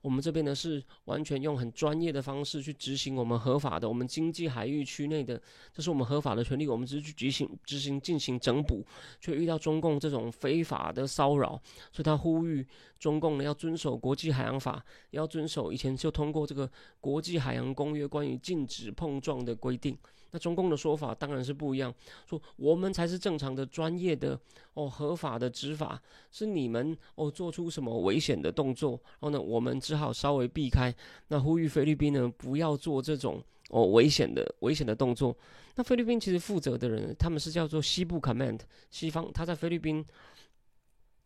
[0.03, 5.41] 我们这边呢是完全用很专业的方式去执行我们合法的我们经济海域区内的，
[5.73, 8.85] 这是我们合法的权利，我们只是去执行执行进行整补，
[9.19, 12.67] 却遇到中共这种非法的骚扰，所以他呼吁
[12.99, 19.97] 中共呢要遵守国际海洋法，要遵守以前就通过这个国际海洋公约关于禁止碰撞的规定。
[20.33, 21.95] 那中共的说法当然是不一样，
[22.27, 24.39] 说我们才是正常的、专业的
[24.75, 30.93] 哦、合法的执法，是你们哦做出什么危险的动作，然后呢，我们只好稍微避开。
[31.29, 35.37] 那呼吁菲律宾呢不要做这种哦危险的、危险的动作。
[35.75, 40.05] 那菲律宾其实负责的人，他们是叫做西部 command，西方他在菲律宾。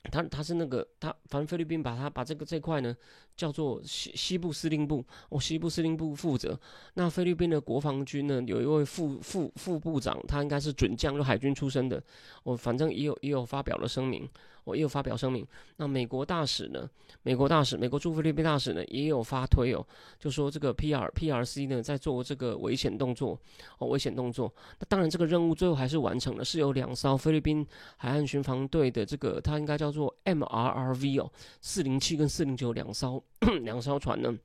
[0.06, 2.94] 他他是那个他，反正菲律宾把他把这个这块呢
[3.36, 6.58] 叫做西西部司令部，哦，西部司令部负责。
[6.94, 12.02] 那菲律宾的国防军呢，有一位副副副部长，他应该是准将，就海军出身的。
[12.42, 14.28] 我反正也有也有发表了声明。
[14.66, 16.90] 我也有发表声明，那美国大使呢？
[17.22, 19.86] 美国大使，美国驻菲律宾大使呢，也有发推哦，
[20.18, 23.38] 就说这个 P R P R C 呢在做这个危险动作
[23.78, 24.52] 哦，危险动作。
[24.80, 27.64] 那当然，这个任务最后还是完成了，是有两艘菲律宾
[27.96, 33.22] 海岸巡防队的这个，它应该叫做 M R R V 哦，四零七跟四零九两艘
[33.62, 34.36] 两艘船呢，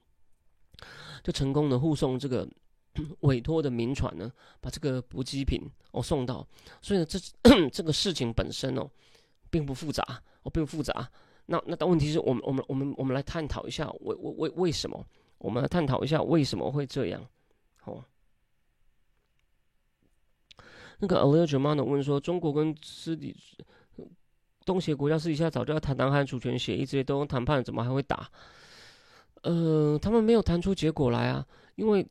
[1.23, 2.47] 就成功的护送这个
[3.21, 5.61] 委托的民船呢，把这个补给品
[5.93, 6.47] 哦送到。
[6.79, 7.19] 所以呢，这
[7.73, 8.87] 这个事情本身哦。
[9.51, 10.01] 并不复杂，
[10.41, 11.07] 哦，并不复杂。
[11.45, 15.05] 那那但问题是我们我们我们我们来探讨一下为为为为什么？
[15.37, 17.21] 我们来探讨一下为什么会这样？
[17.83, 18.03] 哦，
[20.99, 23.35] 那个 Alia Germano 问说，中国跟私底
[24.63, 28.31] 东协国家私底下早就要谈南海主权协议，这些都谈判，怎么还会打？
[29.41, 32.07] 呃，他们没有谈出结果来啊，因为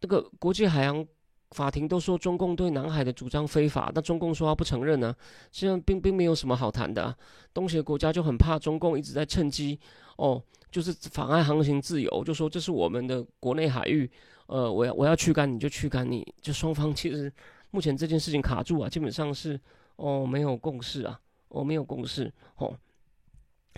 [0.00, 1.06] 这个国际海洋。
[1.50, 5.14] 法庭都说中共对南海的主张非法，那中共说他不承认呢？
[5.50, 7.02] 实际上并并没有什么好谈的。
[7.02, 7.16] 啊
[7.52, 9.76] 东协国家就很怕中共一直在趁机，
[10.16, 14.08] 哦，就是妨碍航行自由，就说这是我们的国内海域，
[14.46, 17.32] 呃，我要我要驱赶你就驱赶你，就双方其实
[17.72, 19.60] 目前这件事情卡住啊，基本上是
[19.96, 22.72] 哦没有共识啊，哦没有共识，哦，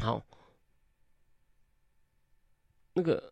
[0.02, 0.22] 好，
[2.92, 3.31] 那个。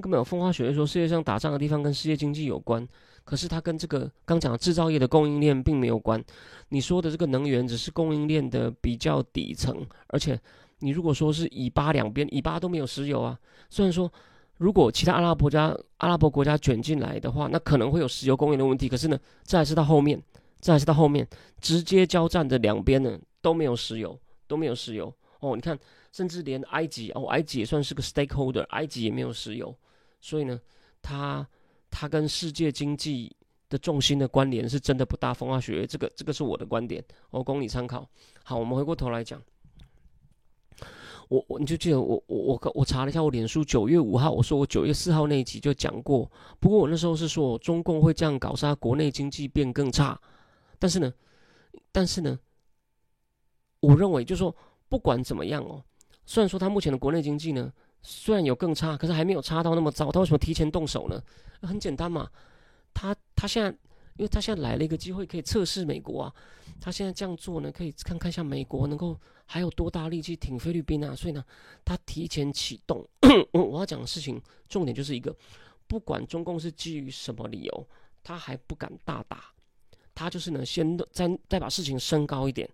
[0.00, 2.86] 根本没有风花雪月说世界上打仗的地方跟世界经济有关，
[3.24, 6.22] 可是它跟这个刚讲的制造业的供应链并没有关。
[6.70, 10.40] 你说的这个能源只是供应链的比较底层，而且
[10.78, 13.38] 你如果说是以巴两边，以巴都没有石油啊。
[13.68, 14.10] 虽然说
[14.56, 18.88] 如果其他阿拉伯家阿拉伯国家卷进来的话，那可能会有石油供应的问题。
[18.88, 20.22] 可是呢，这还是到后面，
[20.60, 21.26] 这还是到后面
[21.60, 25.12] 直接交战的两边呢都没有石油，都没有石油。
[25.40, 25.78] 哦，你看，
[26.12, 29.74] 甚至连埃及哦，埃及也算是个 stakeholder，埃及也没有石油，
[30.20, 30.60] 所以呢，
[31.00, 31.46] 它
[31.90, 33.34] 它跟世界经济
[33.68, 35.32] 的重心的关联是真的不大。
[35.34, 38.08] 风花雪月，这个这个是我的观点，我供你参考。
[38.44, 39.42] 好，我们回过头来讲，
[41.28, 50.20] 我我你就记得我我我我查了一下，我脸书九月五号我说我九月四号那一集就讲过，不过我那时候是说中共会这样搞，杀国内经济变更差。
[50.78, 51.12] 但是呢，
[51.92, 52.38] 但是呢，
[53.80, 54.54] 我认为就是说。
[54.90, 55.80] 不管怎么样哦，
[56.26, 60.10] 虽然说他目前的国内经济呢，虽然有更差，可是还没有差到那么糟。
[60.10, 61.22] 他为什么提前动手呢？
[61.62, 62.30] 很简单嘛，
[62.94, 63.68] 他他现在
[64.16, 66.34] 因为他现在来了一个机会，可以测试美国啊。
[66.80, 71.14] 他现在这样做呢，可以看看一下美国能够还有多大力气挺菲律宾啊。
[71.14, 71.44] 所以呢，
[71.84, 73.06] 他提前启动。
[73.52, 75.34] 我 我要讲的事情重点就是一个，
[75.86, 77.88] 不管中共是基于什么理由，
[78.22, 79.44] 他还不敢大打。
[80.14, 82.68] 他就是呢，先再再把事情升高一点，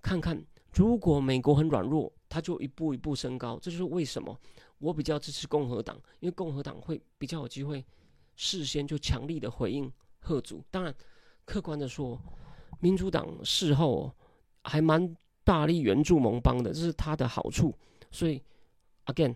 [0.00, 3.58] 看看如果美国很软弱，他就一步一步升高。
[3.60, 4.38] 这就是为什么
[4.78, 7.84] 我比较支持共和党，因为共和党会比较有机会
[8.36, 10.64] 事先就强力的回应贺主。
[10.70, 10.94] 当然，
[11.44, 12.20] 客观的说，
[12.80, 14.12] 民主党事后
[14.64, 17.74] 还蛮大力援助盟邦的，这是他的好处。
[18.10, 18.42] 所以
[19.06, 19.34] ，again。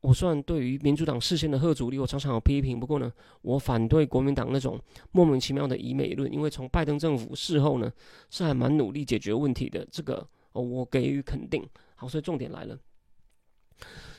[0.00, 2.78] 我虽然对于民主党事先的贺主力，我常常有批评。
[2.78, 7.92] 不过呢，我反对国民党那种莫名其妙的以美论，因为从拜登政府事后呢，
[8.30, 9.84] 是还蛮努力解决问题的。
[9.90, 11.68] 这个，我给予肯定。
[11.96, 12.78] 好，所以重点来了。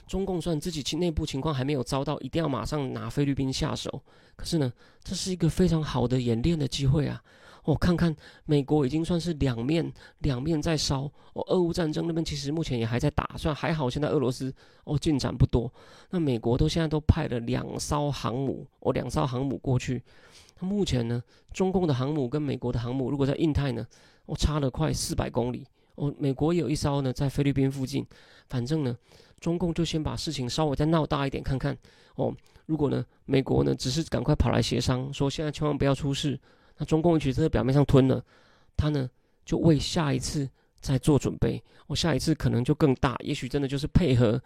[0.09, 4.01] 中共算自己其内部情况还没有遭到一定要马上拿菲律宾下手，
[4.35, 7.21] 可是呢，这是一个非常好的演练的机会啊。
[7.65, 11.01] 我看看，美国已经算是两面两面在烧。
[11.33, 14.51] 哦，俄乌战争那边其实目前也还在打，算还好，现在俄罗斯
[14.85, 15.71] 哦进展不多。
[16.09, 20.01] 那美国都现在都派了两艘航母，哦两艘航母过去。
[20.59, 21.21] 那目前呢，
[21.53, 23.85] 中共的航母跟美国的航母如果在印太呢，
[24.25, 25.67] 哦差了快四百公里。
[25.95, 28.03] 哦，美国有一艘呢在菲律宾附近。
[28.47, 28.97] 反正呢，
[29.39, 31.77] 中共就先把事情稍微再闹大一点看看。
[32.15, 32.33] 哦，
[32.65, 36.39] 如果呢美国呢只是赶快跑来协商，说现在千万不要出事。
[36.77, 38.23] 那中共其实在表面上吞了，
[38.77, 39.09] 他呢
[39.43, 40.49] 就为下一次
[40.79, 41.61] 在做准备。
[41.87, 44.41] 我下一次可能就更大，也许真的就是配合，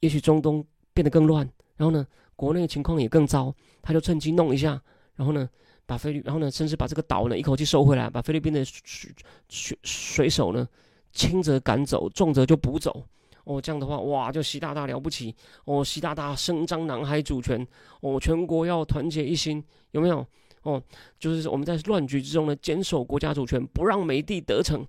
[0.00, 4.80] 也许中东变得更乱，然后呢国内情况也更糟，他就趁机弄一下，
[5.14, 5.48] 然后呢
[5.86, 9.12] 把菲律，然后呢甚至把这个岛呢一口气收回来，把菲律宾的水
[9.48, 10.66] 水水手呢
[11.12, 13.04] 轻则赶走，重则就捕走。
[13.48, 15.34] 哦，这样的话哇，就习大大了不起
[15.64, 17.66] 哦，习大大声张南海主权
[18.02, 20.24] 哦，全国要团结一心，有没有？
[20.64, 20.82] 哦，
[21.18, 24.86] 就是我们在乱局之中呢，坚守国家主权，不让美帝得逞。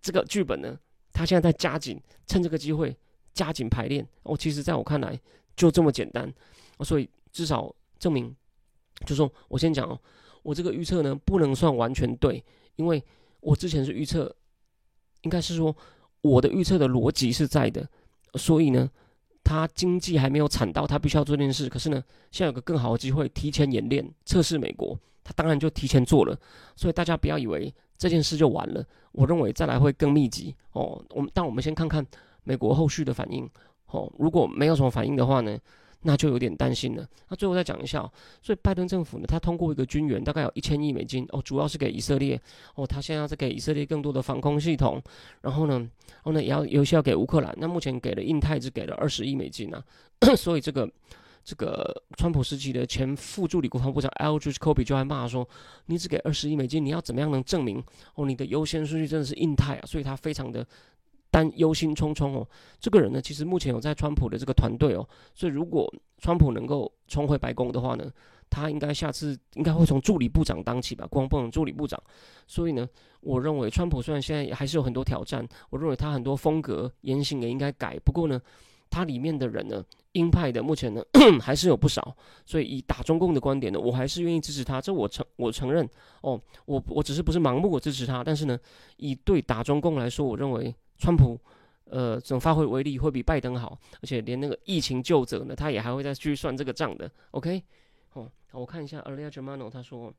[0.00, 0.78] 这个剧本呢，
[1.12, 2.96] 他现在在加紧，趁这个机会
[3.34, 4.06] 加紧排练。
[4.22, 5.18] 哦，其实在我看来
[5.56, 6.32] 就这么简单。
[6.84, 8.32] 所以至少证明，
[9.04, 9.98] 就说我先讲哦，
[10.44, 12.44] 我这个预测呢不能算完全对，
[12.76, 13.02] 因为
[13.40, 14.32] 我之前是预测，
[15.22, 15.76] 应该是说
[16.22, 17.88] 我的预测的逻辑是在的，
[18.34, 18.90] 所以呢。
[19.42, 26.38] 他经济还没有惨到他必须要做这件事，可是呢，现在有个更好的机会，提前演练测试美国，他当然就提前做了。
[26.76, 31.02] 所以大家不要以为这件事就完了，我认为再来会更密集哦。
[31.08, 32.06] 我们但我们先看看
[32.44, 33.48] 美国后续的反应
[33.86, 35.58] 哦，如果没有什么反应的话呢？
[36.02, 37.06] 那就有点担心了。
[37.28, 38.00] 那最后再讲一下，
[38.42, 42.40] 所以拜登政府呢，他通过一个军援，大概有一千亿美金哦，主要是给以色列
[42.74, 45.02] 哦，他现在在给以色列更多的防空系统，
[45.42, 47.54] 然后呢，然后呢也要有些要给乌克兰。
[47.58, 49.84] 那目前给了印太只给了二十亿美金啊，
[50.36, 50.90] 所以这个
[51.44, 55.46] 这个川普时期的前副助理国防部长 Al j u c o b y 就还骂说，
[55.86, 57.82] 你只给二十亿美金，你要怎么样能证明
[58.14, 59.82] 哦你的优先顺序真的是印太啊？
[59.86, 60.66] 所以他非常的。
[61.30, 62.48] 担忧心忡忡哦，
[62.80, 68.10] 这个人呢，其实目前有在川普的这个团队哦，所以如果川普能够重回白宫的话呢，
[68.50, 72.02] 他应该下次应该会从助理部长当起吧，国防部助理部长。
[72.48, 72.88] 所以呢，
[73.20, 77.96] 我认为川普虽然现在还是有很多挑战，我认为他很多风格言行也应该改。
[78.04, 78.40] 不过呢，
[78.90, 81.00] 他里面的人呢，鹰派的目前呢
[81.40, 84.80] 还是有不少，所以以打中共的观点呢，我还是愿意支持他。
[84.80, 85.88] 这我承我承认
[86.22, 88.58] 哦，我我只是不是盲目支持他，但是呢，
[88.96, 90.74] 以对打中共来说，我认为。
[91.00, 91.40] 川普，
[91.84, 97.10] 呃，这种发挥威力会比拜登好，而且连那个疫情救者呢，他也还会再去算这个账的。
[97.32, 97.62] OK，
[98.12, 100.12] 哦，我看一下 a l i a Germano，他说，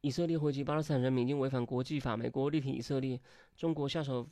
[0.00, 3.20] 以色列回击巴勒斯坦人民已经违反国际法，美国力挺以色列，
[3.56, 4.26] 中国下手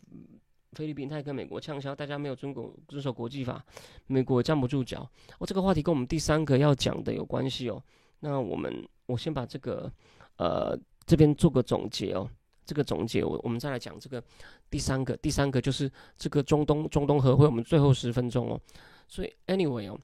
[0.72, 3.64] 菲律宾，他也跟美国呛销，大家没有遵守遵守国际法，
[4.06, 5.08] 美国站不住脚。
[5.38, 7.82] 哦，这个话题跟我们第三个要讲的有关系哦。
[8.20, 9.92] 那我们我先把这个
[10.38, 12.28] 呃这边做个总结哦。
[12.66, 14.22] 这个总结，我我们再来讲这个
[14.68, 18.60] 第三个，第三个就是这个中东中东和会，我们最后十分钟哦。
[19.08, 19.98] 所以，anyway 哦，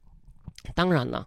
[0.74, 1.26] 当然了，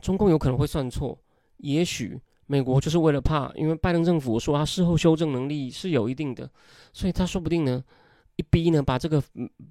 [0.00, 1.18] 中共有可能会算错，
[1.56, 6.48] 也许美国就是为了怕，因为拜登政府说他事后修正能力是有一定的，
[6.92, 7.84] 所以他说不定呢。
[8.38, 9.20] 一逼呢，把这个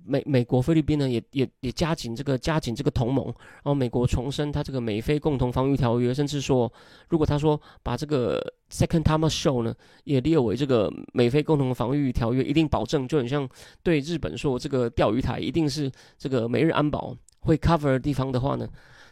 [0.06, 6.70] 美美国菲律宾呢也也也加紧这个加紧这个同盟，然后美国重申他这个美菲共同防御条约，甚至说
[7.08, 13.48] 如果他说把这个 Second Thomas Show 呢也列为这个美菲共同防御条约，一定保证就很像
[13.84, 18.68] 对日本说这个钓鱼台一定是这个美日安保会 cover 的地方的话呢，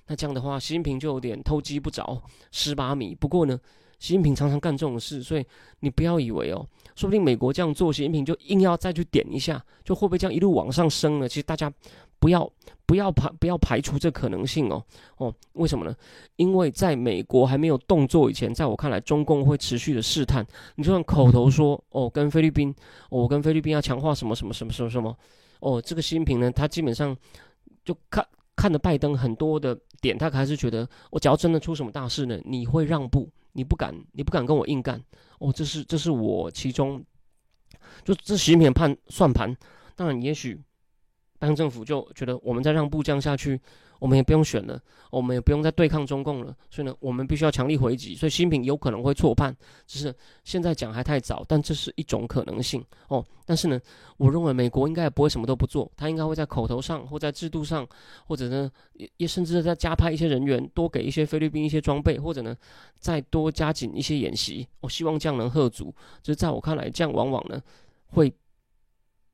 [0.08, 3.16] 那这样的话习近平就有点偷鸡不着蚀把米。
[3.16, 3.58] 不过呢。
[3.98, 5.46] 习近平常常干这种事，所以
[5.80, 11.28] 你不要以为哦，说不定美国这样做，习近平就硬要再去点一下，就会不会这样一路往上升呢？
[11.28, 11.72] 其实大家
[12.20, 12.50] 不要
[12.86, 14.84] 不要排不要排除这可能性哦
[15.18, 15.94] 哦，为什么呢？
[16.38, 20.46] 因为在美国还没有动作以前，在我看来，中共会持续的试探。
[20.76, 22.74] 你就算口头说哦，跟菲律宾，
[23.10, 25.16] 我跟菲律宾要强化什么什么什么什么什么，
[25.60, 27.16] 哦，这个习近平呢，他基本上
[27.84, 28.26] 就看
[28.56, 35.04] 看着拜登很多的点，他还是觉得，我只要真的出什么大事呢，你会让步，你不敢，你不敢跟我硬干。
[35.40, 37.04] 哦，这是这是我其中
[38.04, 39.58] 就这习近平判算盘。
[39.96, 40.62] 当然，也许。
[41.38, 43.60] 当政府就觉得我们再让步降下去，
[44.00, 44.82] 我们也不用选了，
[45.12, 46.56] 我们也不用再对抗中共了。
[46.70, 48.16] 所以呢，我们必须要强力回击。
[48.16, 49.56] 所以新品有可能会错判，
[49.86, 53.24] 只是现在讲还太早，但这是一种可能性哦。
[53.46, 53.80] 但是呢，
[54.18, 57.88] 我认为美国应该也不会什么都不做，他应该会在口头上或在制度上，
[58.26, 62.56] 或者呢也也甚至在加派一些人员，多给一些菲律宾一些装备，或者呢
[62.98, 64.68] 再多加紧一些演习。
[64.80, 65.94] 我希望这样能喝足。
[66.24, 67.62] 就是在我看来，这样往往呢
[68.08, 68.34] 会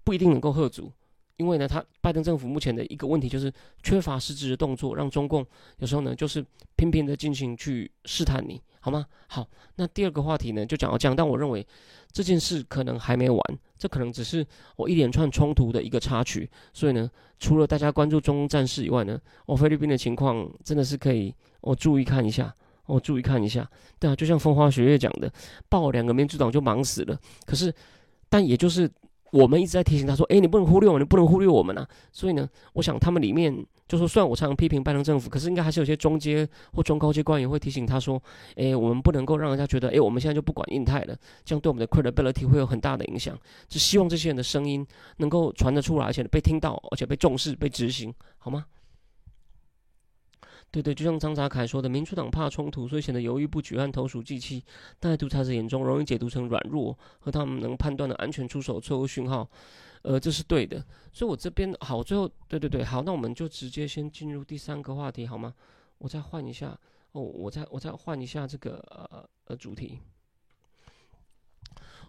[0.04, 0.92] 不一定能够喝足。
[1.38, 3.52] 因为呢，他拜登政府目前的一个问题就是
[3.82, 5.46] 缺乏实质的动作，让中共
[5.80, 9.06] 有时候呢就是频频的进行去试探你，好吗？
[9.28, 11.66] 好，那第二个话题呢就讲到这样，但我认为
[12.12, 13.40] 这件事可能还没完，
[13.78, 16.50] 这可能只是我一连串冲突的一个插曲。
[16.74, 17.10] 所以呢，
[17.40, 22.54] 除了大家关注中东战事以外呢，我菲律宾的情况真的是可以我注意看一下，
[22.86, 23.68] 我注意看一下。
[24.00, 25.32] 对啊，就像风花雪月讲的，
[25.70, 27.20] 爆两个民主党就忙死了。
[27.46, 27.74] 可是，
[28.30, 28.88] 但也就是。
[29.32, 38.22] 我们一直在提醒他说：“哎，你不能忽略我，你不能忽略我们啊！”所以呢，我想他们里面就说，虽然我常常批评拜登政府，可是应该还是有些中阶或中高阶官员会提醒他说
[38.56, 43.38] ：“哎，我们不能够让人家觉得，哎，我们现在就不管印太了，这样对我们的 credibility 会有很大的影响。”
[43.70, 44.86] 是希望这些人的声音
[45.18, 48.66] 能够传得出来，而且被听到，而且被重视、被执行，好吗？
[50.72, 54.64] 对对，就像张扎凯说的，民主党怕冲突，所以显得犹豫不决和投鼠忌器。
[55.02, 59.50] 但在独裁者眼中，容易解读成软弱和他们能判断的安全出手错误讯号。
[60.04, 60.84] 呃，这是对的。
[61.12, 65.54] 所以我这边好，最后对对对，好，那我们就直接先进入第三个话题，好吗？
[65.98, 66.70] 我再换一下
[67.12, 70.00] 哦，我再我再换一下这个呃呃主题。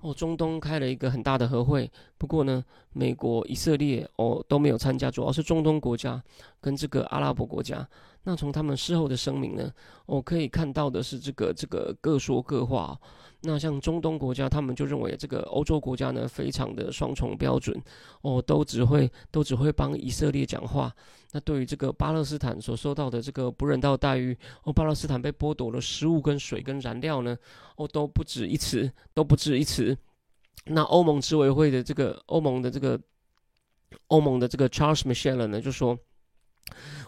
[0.02, 6.22] 哦，中东开了一个很大的和会，不过呢，美国、以色列哦都没有参加，主要是中东国家
[6.60, 7.88] 跟这个阿拉伯国家。
[8.24, 9.72] 那从他们事后的声明呢，
[10.06, 12.98] 我可以看到的是这个这个各说各话。
[13.44, 17.76] 那像中东国家，他们就认为这个欧洲国家呢非常的双重标准，
[18.20, 20.94] 哦，都只会都只会帮以色列讲话。
[21.32, 27.36] 那对于这个巴勒斯坦所受到的这个不人道待遇，哦，巴勒斯坦被剥夺了食物、跟水、跟燃料呢，
[27.76, 29.96] 哦，都不止一词，都不止一词。
[30.66, 33.00] 那欧盟执委会的这个欧盟的这个
[34.06, 35.98] 欧盟的这个 Charles Michel 呢，就说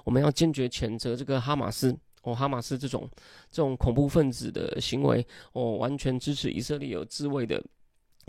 [0.05, 3.09] 我们要坚决谴责这个哈马斯，哦，哈马斯这种
[3.51, 7.63] 这种恐怖分子的行为，哦，完全支持以色列有自卫的。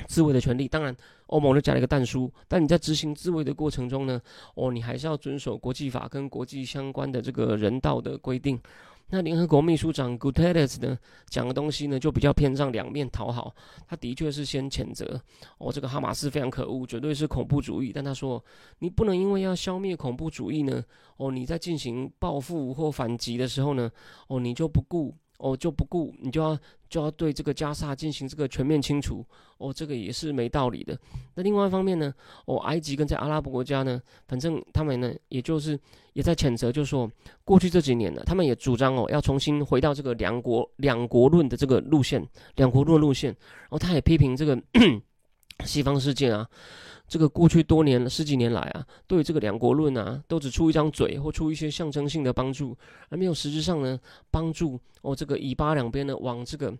[0.10, 0.94] 自卫的权利，当然，
[1.28, 2.30] 欧盟就加了一个弹书。
[2.50, 4.22] 但你在执行自卫的过程中呢，
[4.56, 8.60] 哦，你还是要遵守国际法跟国际相关的这个人道的规定。
[9.08, 10.98] 那联合国秘书长古特雷斯呢
[11.28, 13.56] 讲的东西呢，就比较偏向两面讨好。
[13.88, 15.22] 他的确是先谴责
[15.60, 17.92] 哦，这个哈马斯非常可恶，绝对是恐怖主义。
[17.94, 18.44] 但他说，
[18.80, 20.84] 你不能因为要消灭恐怖主义呢，
[21.18, 23.92] 哦，你在进行报复或反击的时候呢，
[24.28, 25.16] 哦，你就不顾。
[25.38, 26.58] 哦，就不顾你就要
[26.96, 29.22] 就要对这个加沙进行这个全面清除，
[29.58, 30.98] 哦，这个也是没道理的。
[31.34, 32.14] 那另外一方面呢，
[32.46, 35.78] 哦，埃及跟在阿拉伯国家呢，反正他们呢，也就是
[36.14, 37.12] 也在谴责，就是说
[37.44, 42.26] 过去这几年呢，他们也主张哦，要重新回到这个两国两国论的这个路线，
[42.56, 43.30] 两国论路线。
[43.64, 44.58] 然后他也批评这个
[45.64, 46.48] 西方世界啊。
[47.08, 52.76] 这个过去多年了十几年来啊，对这个两国论啊，都只出一张嘴或出一些象征性的帮助，
[53.10, 54.00] 而没有实质上呢
[54.32, 56.76] 帮助哦这个以巴两边呢往这个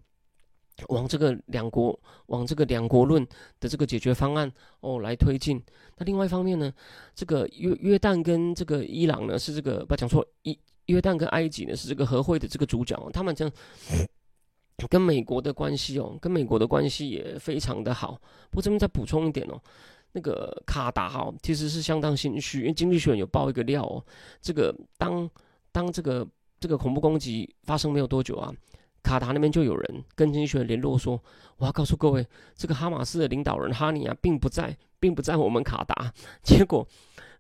[0.88, 3.24] 往这个两国往这个两国论
[3.60, 5.62] 的这个解决方案哦来推进。
[5.98, 6.74] 那另外一方面呢，
[7.14, 10.58] 这个约约旦跟这个伊朗呢是这个不讲错，约
[10.88, 13.54] 约旦跟埃及呢是这个和会的这个主角，他们这样
[14.90, 18.20] 跟美国的关系哦，跟美国的关系也非常的好。
[18.50, 19.62] 不过这边再补充一点哦。
[20.18, 24.02] 那个卡达哈其实是相当心虚，因为经济学有爆一个料哦，
[24.42, 25.30] 这个当
[25.74, 26.26] 当这个
[26.58, 28.50] 这个恐怖攻击发生没有多久啊，
[29.04, 31.22] 卡达那边就有人跟经济学人联络说，
[31.58, 36.14] 我要告诉各位，这个哈马斯的领导人哈尼亚并不在，并不在我们卡达。
[36.42, 36.88] 结果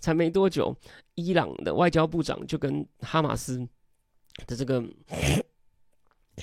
[0.02, 0.76] 才没多久，
[1.14, 3.66] 伊朗的外交部长就跟哈马斯
[4.48, 4.84] 的这个。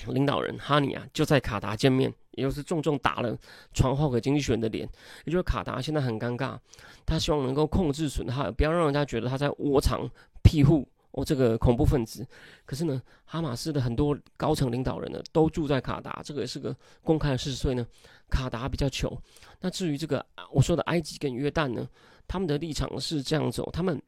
[0.07, 3.37] 领导人哈尼啊就在卡达见面，也就是重重打了
[3.73, 4.87] 传话给经济学人的脸。
[5.25, 6.57] 也就是卡达现在很尴尬，
[7.05, 10.09] 他希望能够控制损害，不要让人家觉得他在窝藏
[10.43, 12.25] 庇护哦这个恐怖分子。
[12.65, 17.55] 可是呢，哈马斯的很多高层领导人呢都住在卡达，这个也是个公开的事实。
[17.55, 17.85] 所以呢，
[18.29, 19.11] 卡达比较穷。
[19.61, 21.87] 那至于这个我说的埃及跟约旦呢，
[22.27, 24.01] 他们的立场是这样走，他们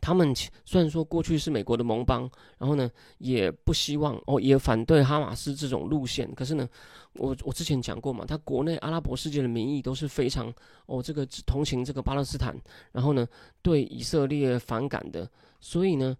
[0.00, 0.34] 他们
[0.64, 6.32] 虽然说过去是美国的盟邦，然后呢，也不希望哦，也反对哈马斯这种路线。
[6.34, 6.68] 可是呢，
[7.14, 10.52] 我我之前讲过嘛，他国内阿拉伯世界的民意都是非常
[10.86, 12.56] 哦，这个同情这个巴勒斯坦，
[12.92, 13.26] 然后呢，
[13.62, 15.28] 对以色列反感的。
[15.60, 16.16] 所以呢，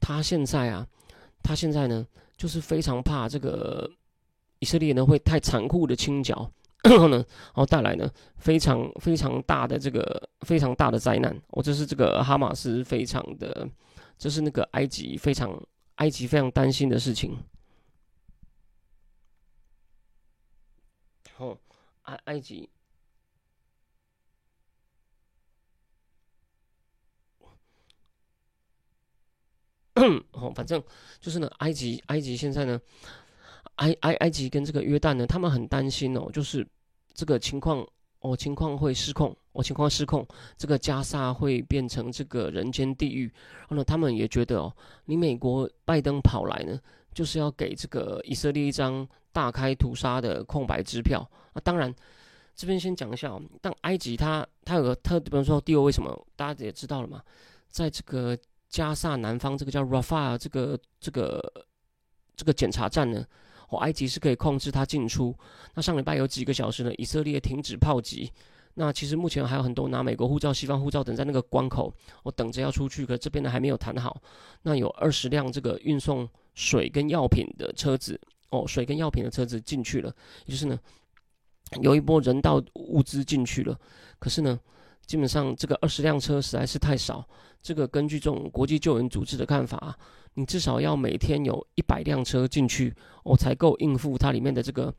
[0.00, 0.86] 他现在啊，
[1.42, 2.06] 他现在呢，
[2.36, 3.88] 就是非常怕这个
[4.58, 6.50] 以色列呢会太残酷的清剿。
[6.82, 11.30] 然后呢，然后带来呢非常非常大的这个非常大的灾难。
[11.48, 13.68] 哦，这是这个哈马斯非常的，
[14.16, 15.62] 这是那个埃及非常
[15.96, 17.36] 埃及非常担心的事情。
[21.36, 21.58] 哦，
[22.02, 22.68] 埃埃及，
[30.32, 30.82] 哦，反正
[31.20, 32.80] 就是呢，埃及埃及现在呢。
[33.76, 36.66] 埃埃埃及跟这个约旦呢，他们很担心哦，就是
[37.14, 37.86] 这个情况
[38.20, 40.26] 哦，情况会失控，哦，情况失控，
[40.58, 43.32] 这个加沙会变成这个人间地狱。
[43.60, 44.74] 然后呢，他们也觉得哦，
[45.06, 46.78] 你美国拜登跑来呢，
[47.14, 51.20] 就是要给这个以色列一张大开屠杀的空白支票。
[51.54, 51.94] 啊，当然
[52.54, 57.22] 这边先讲一下哦，但埃及它它有个特，比如说地位为什么大家也知道了嘛，
[57.68, 58.36] 在这个
[58.68, 61.66] 加沙南方这个叫 Rafah 这个这个
[62.36, 63.24] 这个检查站呢。
[63.70, 65.34] 哦，埃及是可以控制它进出。
[65.74, 66.94] 那上礼拜有几个小时呢？
[66.96, 68.30] 以色列停止炮击。
[68.74, 71.92] 那其实目前还有很多拿美国护照、西方护照等在那个关口，
[72.22, 74.22] 我等着要出去，可这边呢还没有谈好。
[74.62, 78.18] 那有二十辆这个运送水跟药品的车子，
[78.50, 80.14] 哦，水跟药品的车子进去了，
[80.46, 80.78] 也就是呢，
[81.82, 83.78] 有一波人道物资进去了。
[84.18, 84.58] 可是呢，
[85.04, 87.28] 基本上这个二十辆车实在是太少。
[87.60, 89.98] 这个根据这种国际救援组织的看法。
[90.34, 94.94] 你至少要每天有一百辆车进去，哦，才够应付它里面的这个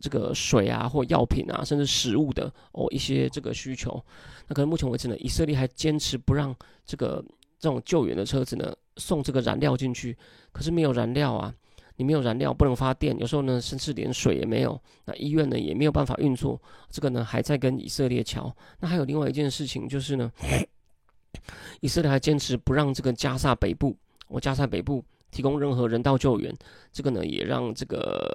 [0.00, 4.02] 这个水啊，或药品啊，甚至食物的哦一些这个需求。
[4.48, 6.54] 那可能目前为止呢，以色列还坚持不让
[6.84, 7.24] 这个
[7.58, 10.16] 这种救援的车子呢送这个燃料进去。
[10.50, 11.54] 可是没有燃料啊，
[11.96, 14.78] 你没有燃料不能发电，有时候呢甚至连水也没有。
[15.04, 16.60] 那医院呢也没有办法运作，
[16.90, 18.54] 这个呢还在跟以色列桥。
[18.80, 20.30] 那还有另外一件事情就是呢，
[21.80, 23.96] 以色列还坚持不让这个加沙北部。
[24.32, 26.54] 我加塞北部提供任何人道救援，
[26.90, 28.32] 这个呢也让这个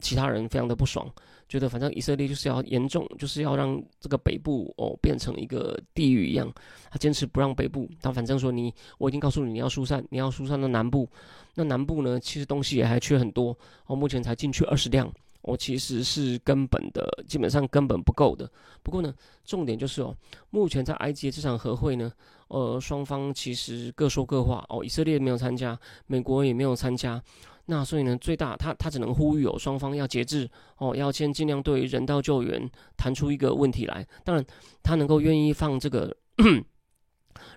[0.00, 1.08] 其他人非常的不爽，
[1.48, 6.52] 觉得反正以色列就是要严重，就是要让这个北部哦变成一个地狱一样。
[6.90, 11.08] 他坚持不让北部，他反正说你，我已经告诉你你要疏散，你要疏散到南部。
[11.54, 13.56] 那南部呢，其实东西也还缺很多，
[13.86, 15.12] 哦，目前才进去二十辆，
[15.42, 18.50] 我其实是根本的，基本上根本不够的。
[18.82, 19.14] 不过呢，
[19.44, 20.14] 重点就是哦，
[20.50, 22.12] 目前在埃及这场和会呢。
[22.48, 24.84] 呃，双方其实各说各话哦。
[24.84, 25.78] 以色列没有参加，
[26.08, 27.22] 美国也没有参加，
[27.66, 34.04] 那所以呢，最大他他只能呼吁哦，双方要节制哦，要先尽量对人道救援谈出一个问题来。
[34.24, 34.44] 当然，
[34.82, 36.12] 他能够愿意放这个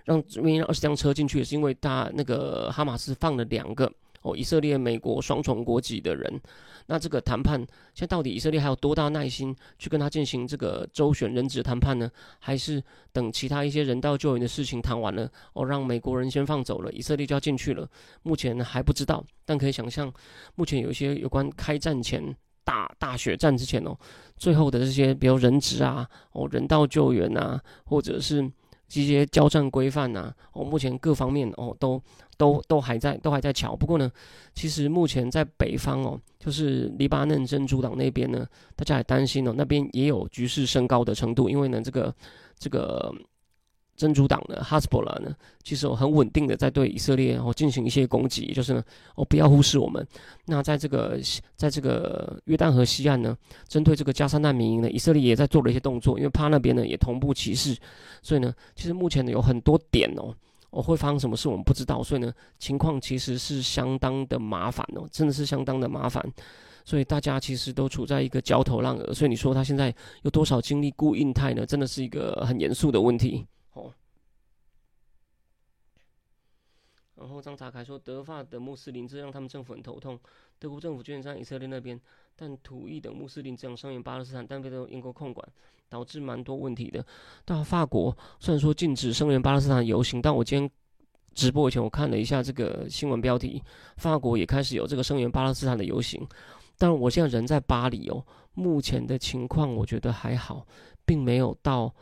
[0.04, 6.40] 让愿意让二十辆车进去，也是因为他那个哈马斯放了两个哦，以色列、美国双重国籍的人。
[6.86, 7.58] 那这个谈判，
[7.94, 12.10] 现在到底以色列还有多大耐心去跟他进行这个周旋人质谈判呢？
[12.38, 12.82] 还是
[13.12, 17.88] 等其他一些人道救援的事情谈完了，哦，让美国人先放走了，以色列就要进去了？
[18.22, 20.12] 目前还不知道，但可以想象，
[20.54, 22.22] 目前有一些有关开战前
[22.64, 23.96] 大大血战之前哦，
[24.36, 28.50] 最后的这些，比如人质啊，哦，人道救援啊，或者是。
[28.88, 32.00] 这些交战规范呐，哦，目前各方面哦都
[32.36, 33.74] 都都还在都还在瞧。
[33.74, 34.10] 不过呢，
[34.54, 42.14] 其实目前在北方哦，就是黎巴嫩真主党那边呢，大家也担心哦，那边也有局势升高的程度，因为呢，这个
[42.58, 43.14] 这个。
[43.96, 48.82] 真主党的哈斯伯拉呢，其实很稳定的在对以色列哦进行一些攻击，就是呢
[49.14, 50.04] 哦不要忽视我们。
[50.46, 51.18] 那在这个
[51.54, 53.36] 在这个约旦河西岸呢，
[53.68, 57.76] 针对这个加沙难民营呢，以色列也在做了一些动作，因为他那边呢也同步歧视，
[58.20, 60.34] 所以呢，其实目前呢有很多点哦，
[60.70, 66.20] 哦会发生什么事我们不知道，所以呢情况其实是相当的麻烦哦，真的是相当的麻烦，
[66.84, 69.14] 所以大家其实都处在一个焦头烂额。
[69.14, 71.64] 所以你说他现在有多少精力顾印太呢？
[71.64, 73.46] 真的是一个很严肃的问题。
[73.72, 73.92] 哦，
[77.24, 80.20] 然后张查凯说，德法的穆斯林这让他们政府很头痛。
[80.58, 81.98] 德国政府居然在以色列那边，
[82.36, 85.48] 但土裔等穆斯林这样声援巴勒斯坦，但被英国控管，
[85.88, 87.02] 导致蛮多问题的。
[87.46, 90.70] 到法国虽然说禁止声援巴勒斯坦游行，但我今天
[91.34, 93.62] 直播以前我看了一下这个新闻标题，
[93.96, 96.28] 法国也开始有这个声援巴勒斯坦的游行。
[96.76, 98.22] 但我现在人在巴黎哦，
[98.52, 100.66] 目前的情况我觉得还好，
[101.06, 101.94] 并没有到。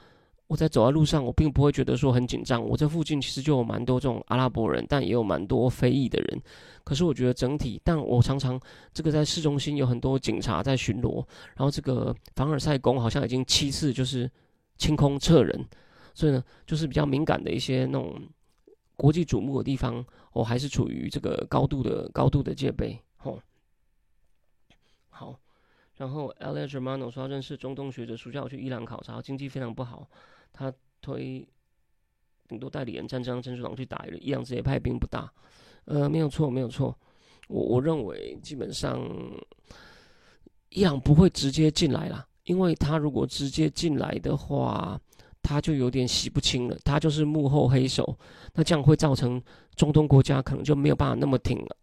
[0.53, 2.63] 我在走在路上，我并不会觉得说很紧张。
[2.63, 6.43] 我这附近其实就有蛮多这种阿拉伯人，但也有蛮多非裔的人。
[6.85, 8.61] 可是我觉得整体，但我常常
[8.93, 11.25] 这个在市中心有很多警察在巡逻，
[11.57, 14.31] 然后这个凡尔赛宫好像已经七次就是
[14.77, 15.67] 清空撤人，
[16.13, 18.21] 所以呢，就是比较敏感的一些那种。
[18.95, 23.41] 国际瞩目的地方，我，还是处于这个高度的高度的戒备，吼。
[25.09, 25.41] 好，
[25.97, 26.57] 然后 L.
[26.57, 26.79] H.
[26.79, 30.07] Romano 说认识中东学者，暑假我去伊朗考察，经济非常不好，
[30.53, 31.47] 他推
[32.49, 35.33] 顶多代理人战争珍珠党去打伊朗，直接派兵不大，
[35.87, 36.97] 呃，没有错，没有错，
[37.49, 39.01] 我我认为基本上
[40.69, 45.01] 伊朗不会直接进来啦，因为他如果直接进来的话。
[45.45, 48.17] 他就有点洗不清了，他就是幕后黑手，
[48.55, 49.43] 那这样会造成
[49.75, 51.77] 中东国家可能就没有办法那么挺了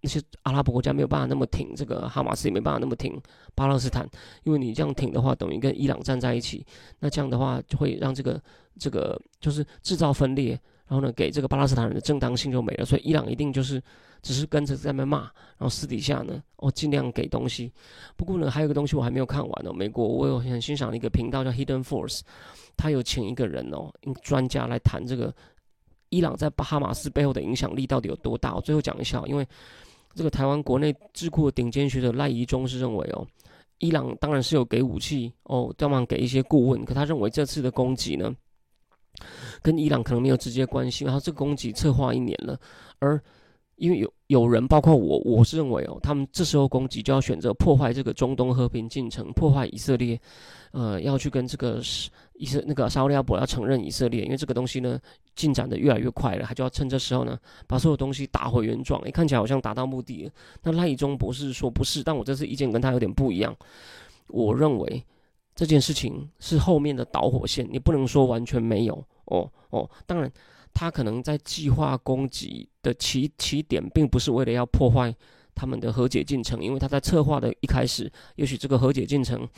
[0.00, 3.20] 那些阿拉伯国家没有办法那么挺这个哈马斯，也没办法那么挺
[3.54, 4.08] 巴勒斯坦，
[4.44, 6.64] 因为你这样挺的话，等于跟伊朗站在一起，
[6.98, 8.40] 那这样的话就会让这个
[8.78, 10.58] 这个就是制造分裂。
[10.88, 13.82] 然后呢，给这个巴勒斯坦人的正当性就没了，所以伊朗一定就是
[14.22, 17.72] 只是跟着在那骂，然后私底下呢，哦尽量给东西。
[18.16, 19.72] 不过呢，还有个东西我还没有看完呢。
[19.74, 22.20] 美国我有很欣赏的一个频道叫 Hidden Force，
[22.76, 23.92] 他有请一个人哦，
[24.22, 25.34] 专家来谈这个
[26.10, 28.54] 伊朗在巴哈马斯背后的影响力到底有多大。
[28.54, 29.44] 我最后讲一下，因为
[30.16, 33.26] 这个台湾国内智库的顶尖学者赖宜中是认为哦，
[33.78, 38.34] 伊朗当然是有给武器哦，帮忙给一些顾问，可他认为这次的攻击呢。
[39.62, 42.58] 跟伊朗可能没有直接关系，然后这个攻击策划一年了，
[42.98, 43.22] 而
[43.76, 50.20] 因为有有人，包括我，我是认为哦，他们这时候攻击就要选择破坏这个中东和平进程，破坏以色列，
[50.72, 51.80] 呃，要去跟这个
[52.34, 54.98] 以色那个沙利阿伯要承认以色列，因为这个东西呢
[55.34, 60.30] 进展的越来越快了，他就要趁这时候呢把所有东西打回原状，哎，看起来好像达到目的。
[60.62, 63.56] 那赖以中博士说不是，但我这次意见跟他有点不一样，
[64.28, 65.02] 我认为。
[65.58, 69.88] 这件事情是后面的导火线，你不能说完全没有哦哦。
[70.04, 70.30] 当然，
[70.78, 75.14] 他可能在计划攻击的起起点，并不是为了要破坏
[75.54, 79.48] 他们的和解进程，因为他在策划的一开始，也许这个和解进程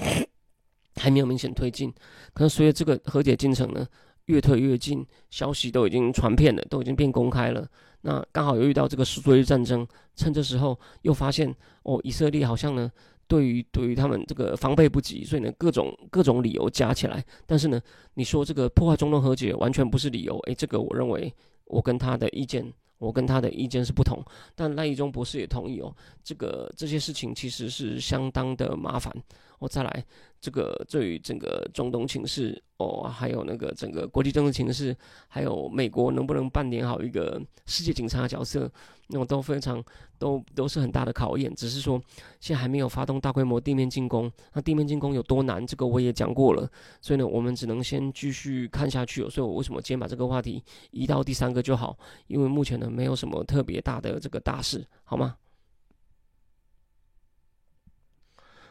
[0.95, 1.93] 还没有明显推进。
[2.33, 3.85] 可能随着这个和解进程呢
[4.27, 7.69] 越推越近，消息都已经传遍了，都已经变公开了。
[8.03, 11.53] 那刚好又遇到这个昨日战争，趁这时候又发现
[11.83, 12.89] 哦，以色列好像呢。
[13.29, 17.81] 对于对于他们这个防备不及，所以呢各种各种理由加起来，但是呢
[18.15, 21.33] 你说这个破坏中东和解完全不是理由，诶，这个我认为
[21.67, 24.25] 我跟他的意见，我跟他的意见是不同，
[24.55, 29.15] 但赖以忠博士也同意哦，这个这些事情其实是相当的麻烦。
[29.59, 30.05] 我再来
[30.41, 34.97] 这个对于整个中东情势哦，还有那个整个国际政治情势，
[35.27, 38.71] 还有美国能不能扮演好一个世界警察的角色，
[39.09, 39.83] 那种都非常
[40.17, 41.53] 都都是很大的考验。
[41.55, 42.01] 只是说
[42.39, 46.71] 现在还没有发动大规模地面进攻，那地面进攻有多难，这个我也讲过了。
[47.01, 49.29] 所以呢，我们只能先继续看下去。
[49.29, 51.99] 所以我为什么今天把这个话题移到第三个就好？
[52.29, 55.35] 因为目前呢没有什么特别大的这个大事，好吗？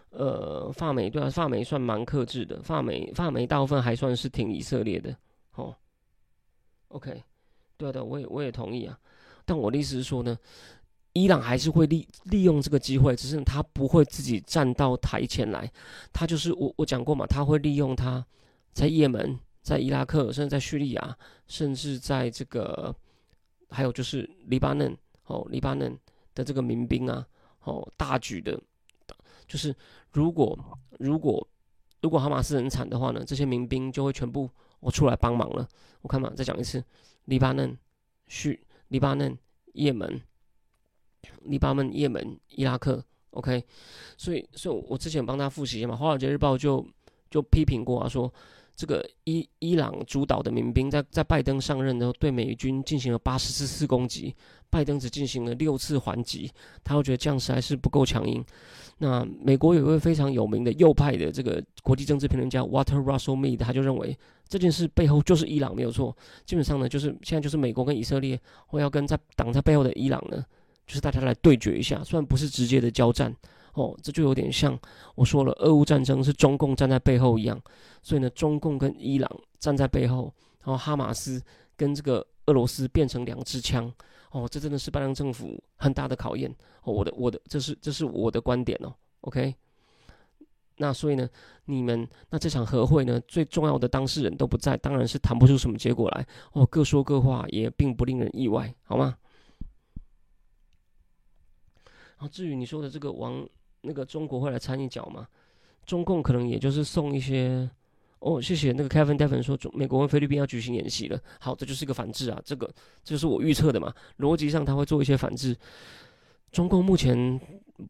[0.09, 5.15] 呃，发美对啊，发美算蛮克制的，发美发美大部分还算是挺以色列的，
[5.55, 5.75] 哦
[6.87, 7.23] ，OK，
[7.75, 8.97] 对对，我也我也同意啊，
[9.45, 10.37] 但我的意思是说呢，
[11.13, 15.69] 伊朗还是会利利用这个机会，只是他不会自己站到台前来，
[16.13, 18.25] 他就是我我讲过嘛，他会利用他
[18.71, 22.95] 在也门、在伊拉克，甚至在叙利亚，甚至在这个
[23.69, 25.95] 还有就是黎巴嫩哦，黎巴嫩
[26.33, 27.27] 的这个民兵啊，
[27.63, 28.59] 哦，大举的。
[29.47, 29.75] 就是
[30.11, 30.57] 如果
[30.99, 31.47] 如果
[32.01, 35.67] 如果哈马斯很惨的话呢，这些民兵就会全部我出来帮忙了。
[36.01, 36.83] 我看嘛，再讲一次，
[37.25, 37.77] 黎巴嫩、
[38.27, 39.37] 叙黎巴嫩、
[39.73, 40.21] 也门、
[41.41, 43.63] 黎巴嫩、也门、伊拉克，OK。
[44.17, 46.85] 所以，所以我之前帮他复习一下嘛，《华尔街日报》就
[47.29, 48.31] 就批评过啊，说。
[48.77, 54.35] 这个伊伊朗主导的民兵在在拜登上任后，对美军进行了八十四次攻击，
[54.69, 56.51] 拜登只进行了六次还击，
[56.83, 58.45] 他会觉得这样实在是不够强硬。
[58.99, 64.15] 那美国有一位非常有名的右派的这个国际政治评论家 Water Russell Mead，他就认为
[64.47, 66.15] 这件事背后就是伊朗没有错。
[66.45, 70.45] 基本上呢，就是现在就是美国跟以色列会要跟在挡在背后的伊朗呢，
[70.85, 73.35] 就是大家来对决一下，虽然不是直接的交战。
[73.77, 74.77] 哦，这就有点像
[75.13, 77.61] 我说了，俄乌战争是中共站在背后一样，
[78.01, 81.39] 所以呢，中共跟伊朗站在背后，然后哈马斯
[81.75, 83.93] 跟这个俄罗斯变成两支枪，
[84.31, 86.49] 哦，这真的是拜登政府很大的考验。
[86.81, 89.53] 哦，我的我的这是这是我的观点哦，OK。
[90.77, 91.29] 那所以呢，
[91.65, 96.25] 你们那这场和会呢，最重要的当事人都不在，当然是谈不出什么结果来。
[96.53, 99.19] 哦，各说各话，也并不令人意外，好吗？
[102.17, 103.47] 然后至于你说的这个王。
[103.87, 105.25] 那个中国会来参一脚吗？
[105.85, 107.67] 中共可能也就是送一些
[108.19, 111.19] 哦，谢谢那个 Kevin d e v i n 说，中美国跟菲律宾要举行演习了。
[111.39, 112.67] 好，这就是一个反制啊，这个
[113.03, 115.55] 这就是我预测的嘛，逻辑上他会做一些反制。
[116.51, 117.39] 中共目前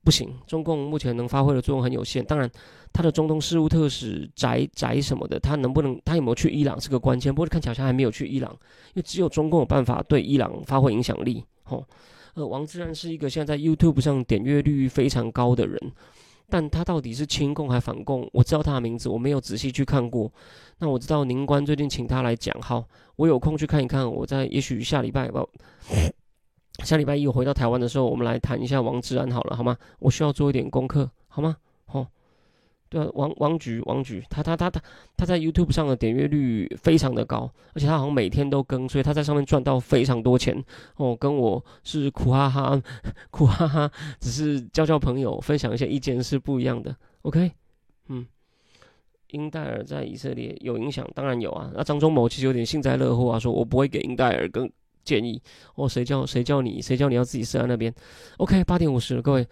[0.03, 2.25] 不行，中共目前能发挥的作用很有限。
[2.25, 2.49] 当然，
[2.91, 7.33] 他的中东事务特使翟翟什么的，他能不能他有没有去伊朗是个关键。
[7.33, 11.43] 不过看起来好像还没有去伊朗，因为只有中共有办法对伊朗发挥影响力。
[11.63, 11.85] 吼，
[12.37, 15.91] 呃，王志安是一个现在在 YouTube 上点阅率非常高的人。
[16.47, 18.29] 但他到底是亲共还反共？
[18.31, 20.31] 我知道他的名字，我没有仔细去看过。
[20.77, 22.85] 那我知道宁官最近请他来讲，好，
[23.15, 24.09] 我有空去看一看。
[24.09, 25.43] 我在也许下礼拜吧，
[26.85, 29.75] 下礼拜一我回到台湾的时候，我们来谈一下王志安好了，好吗？
[29.97, 31.57] 我需要做一点功课，好吗？
[31.85, 32.05] 好。
[32.89, 34.81] 对啊，王王菊，王菊，他他他他
[35.17, 40.63] 他在 YouTube 上的点阅率非常的高，而且他好像每天都更，所以他在上面赚到非常多钱
[40.95, 41.13] 哦。
[41.15, 42.81] 跟我是苦哈哈
[43.29, 46.95] 苦哈哈，只是交交朋友，分享一些意见是不一样的。
[47.23, 47.51] OK，
[48.07, 48.25] 嗯，
[49.31, 51.69] 英戴尔在以色列有影响，当然有啊。
[51.75, 54.71] 那张忠谋其实有点幸灾乐祸啊，说我不会给英戴尔更
[55.03, 55.41] 建议
[55.75, 55.89] 哦。
[55.89, 57.93] 谁叫谁叫你谁叫你要自己设在那边
[58.37, 59.45] ？OK，八点五十，各位。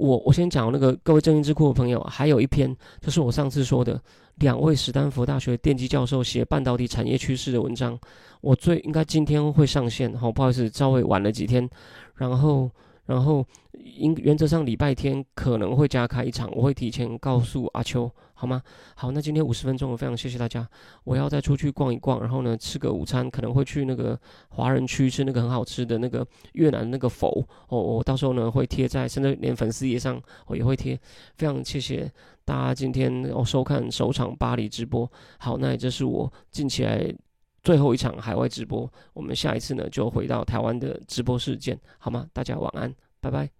[0.00, 4.00] 我我先讲那个各位正音智库的朋友，还有一篇就是我上次说的
[4.36, 7.98] 两位史丹佛大学电机教授写半导体产业趋势的文章，
[8.40, 11.68] 我最应该今天会上线，好不好意思稍微晚了几天，
[12.16, 12.70] 然后。
[13.06, 18.08] 然后，应原则上礼拜天可能会加开一场，我会提前告诉阿秋，
[18.40, 18.62] 好吗？
[18.94, 20.66] 好，那今天五十分钟，我非常谢谢大家。
[21.04, 24.18] 我要再出去逛一逛，然后呢，吃个午餐，可能会去那个
[24.48, 27.78] 华人区吃那个很好吃的那个越南那个否哦。
[27.78, 30.98] 我到时候呢会贴在，甚至连粉丝页上我也会贴。
[31.36, 32.10] 非常谢谢
[32.46, 35.06] 大家今天哦收看首场巴黎直播。
[35.38, 37.14] 好，那这是我近期来
[37.62, 38.90] 最后一场海外直播。
[39.12, 42.26] 我们下一次呢就回到台湾的直播室见，好吗？
[42.32, 42.90] 大家晚安。
[43.20, 43.59] 拜拜。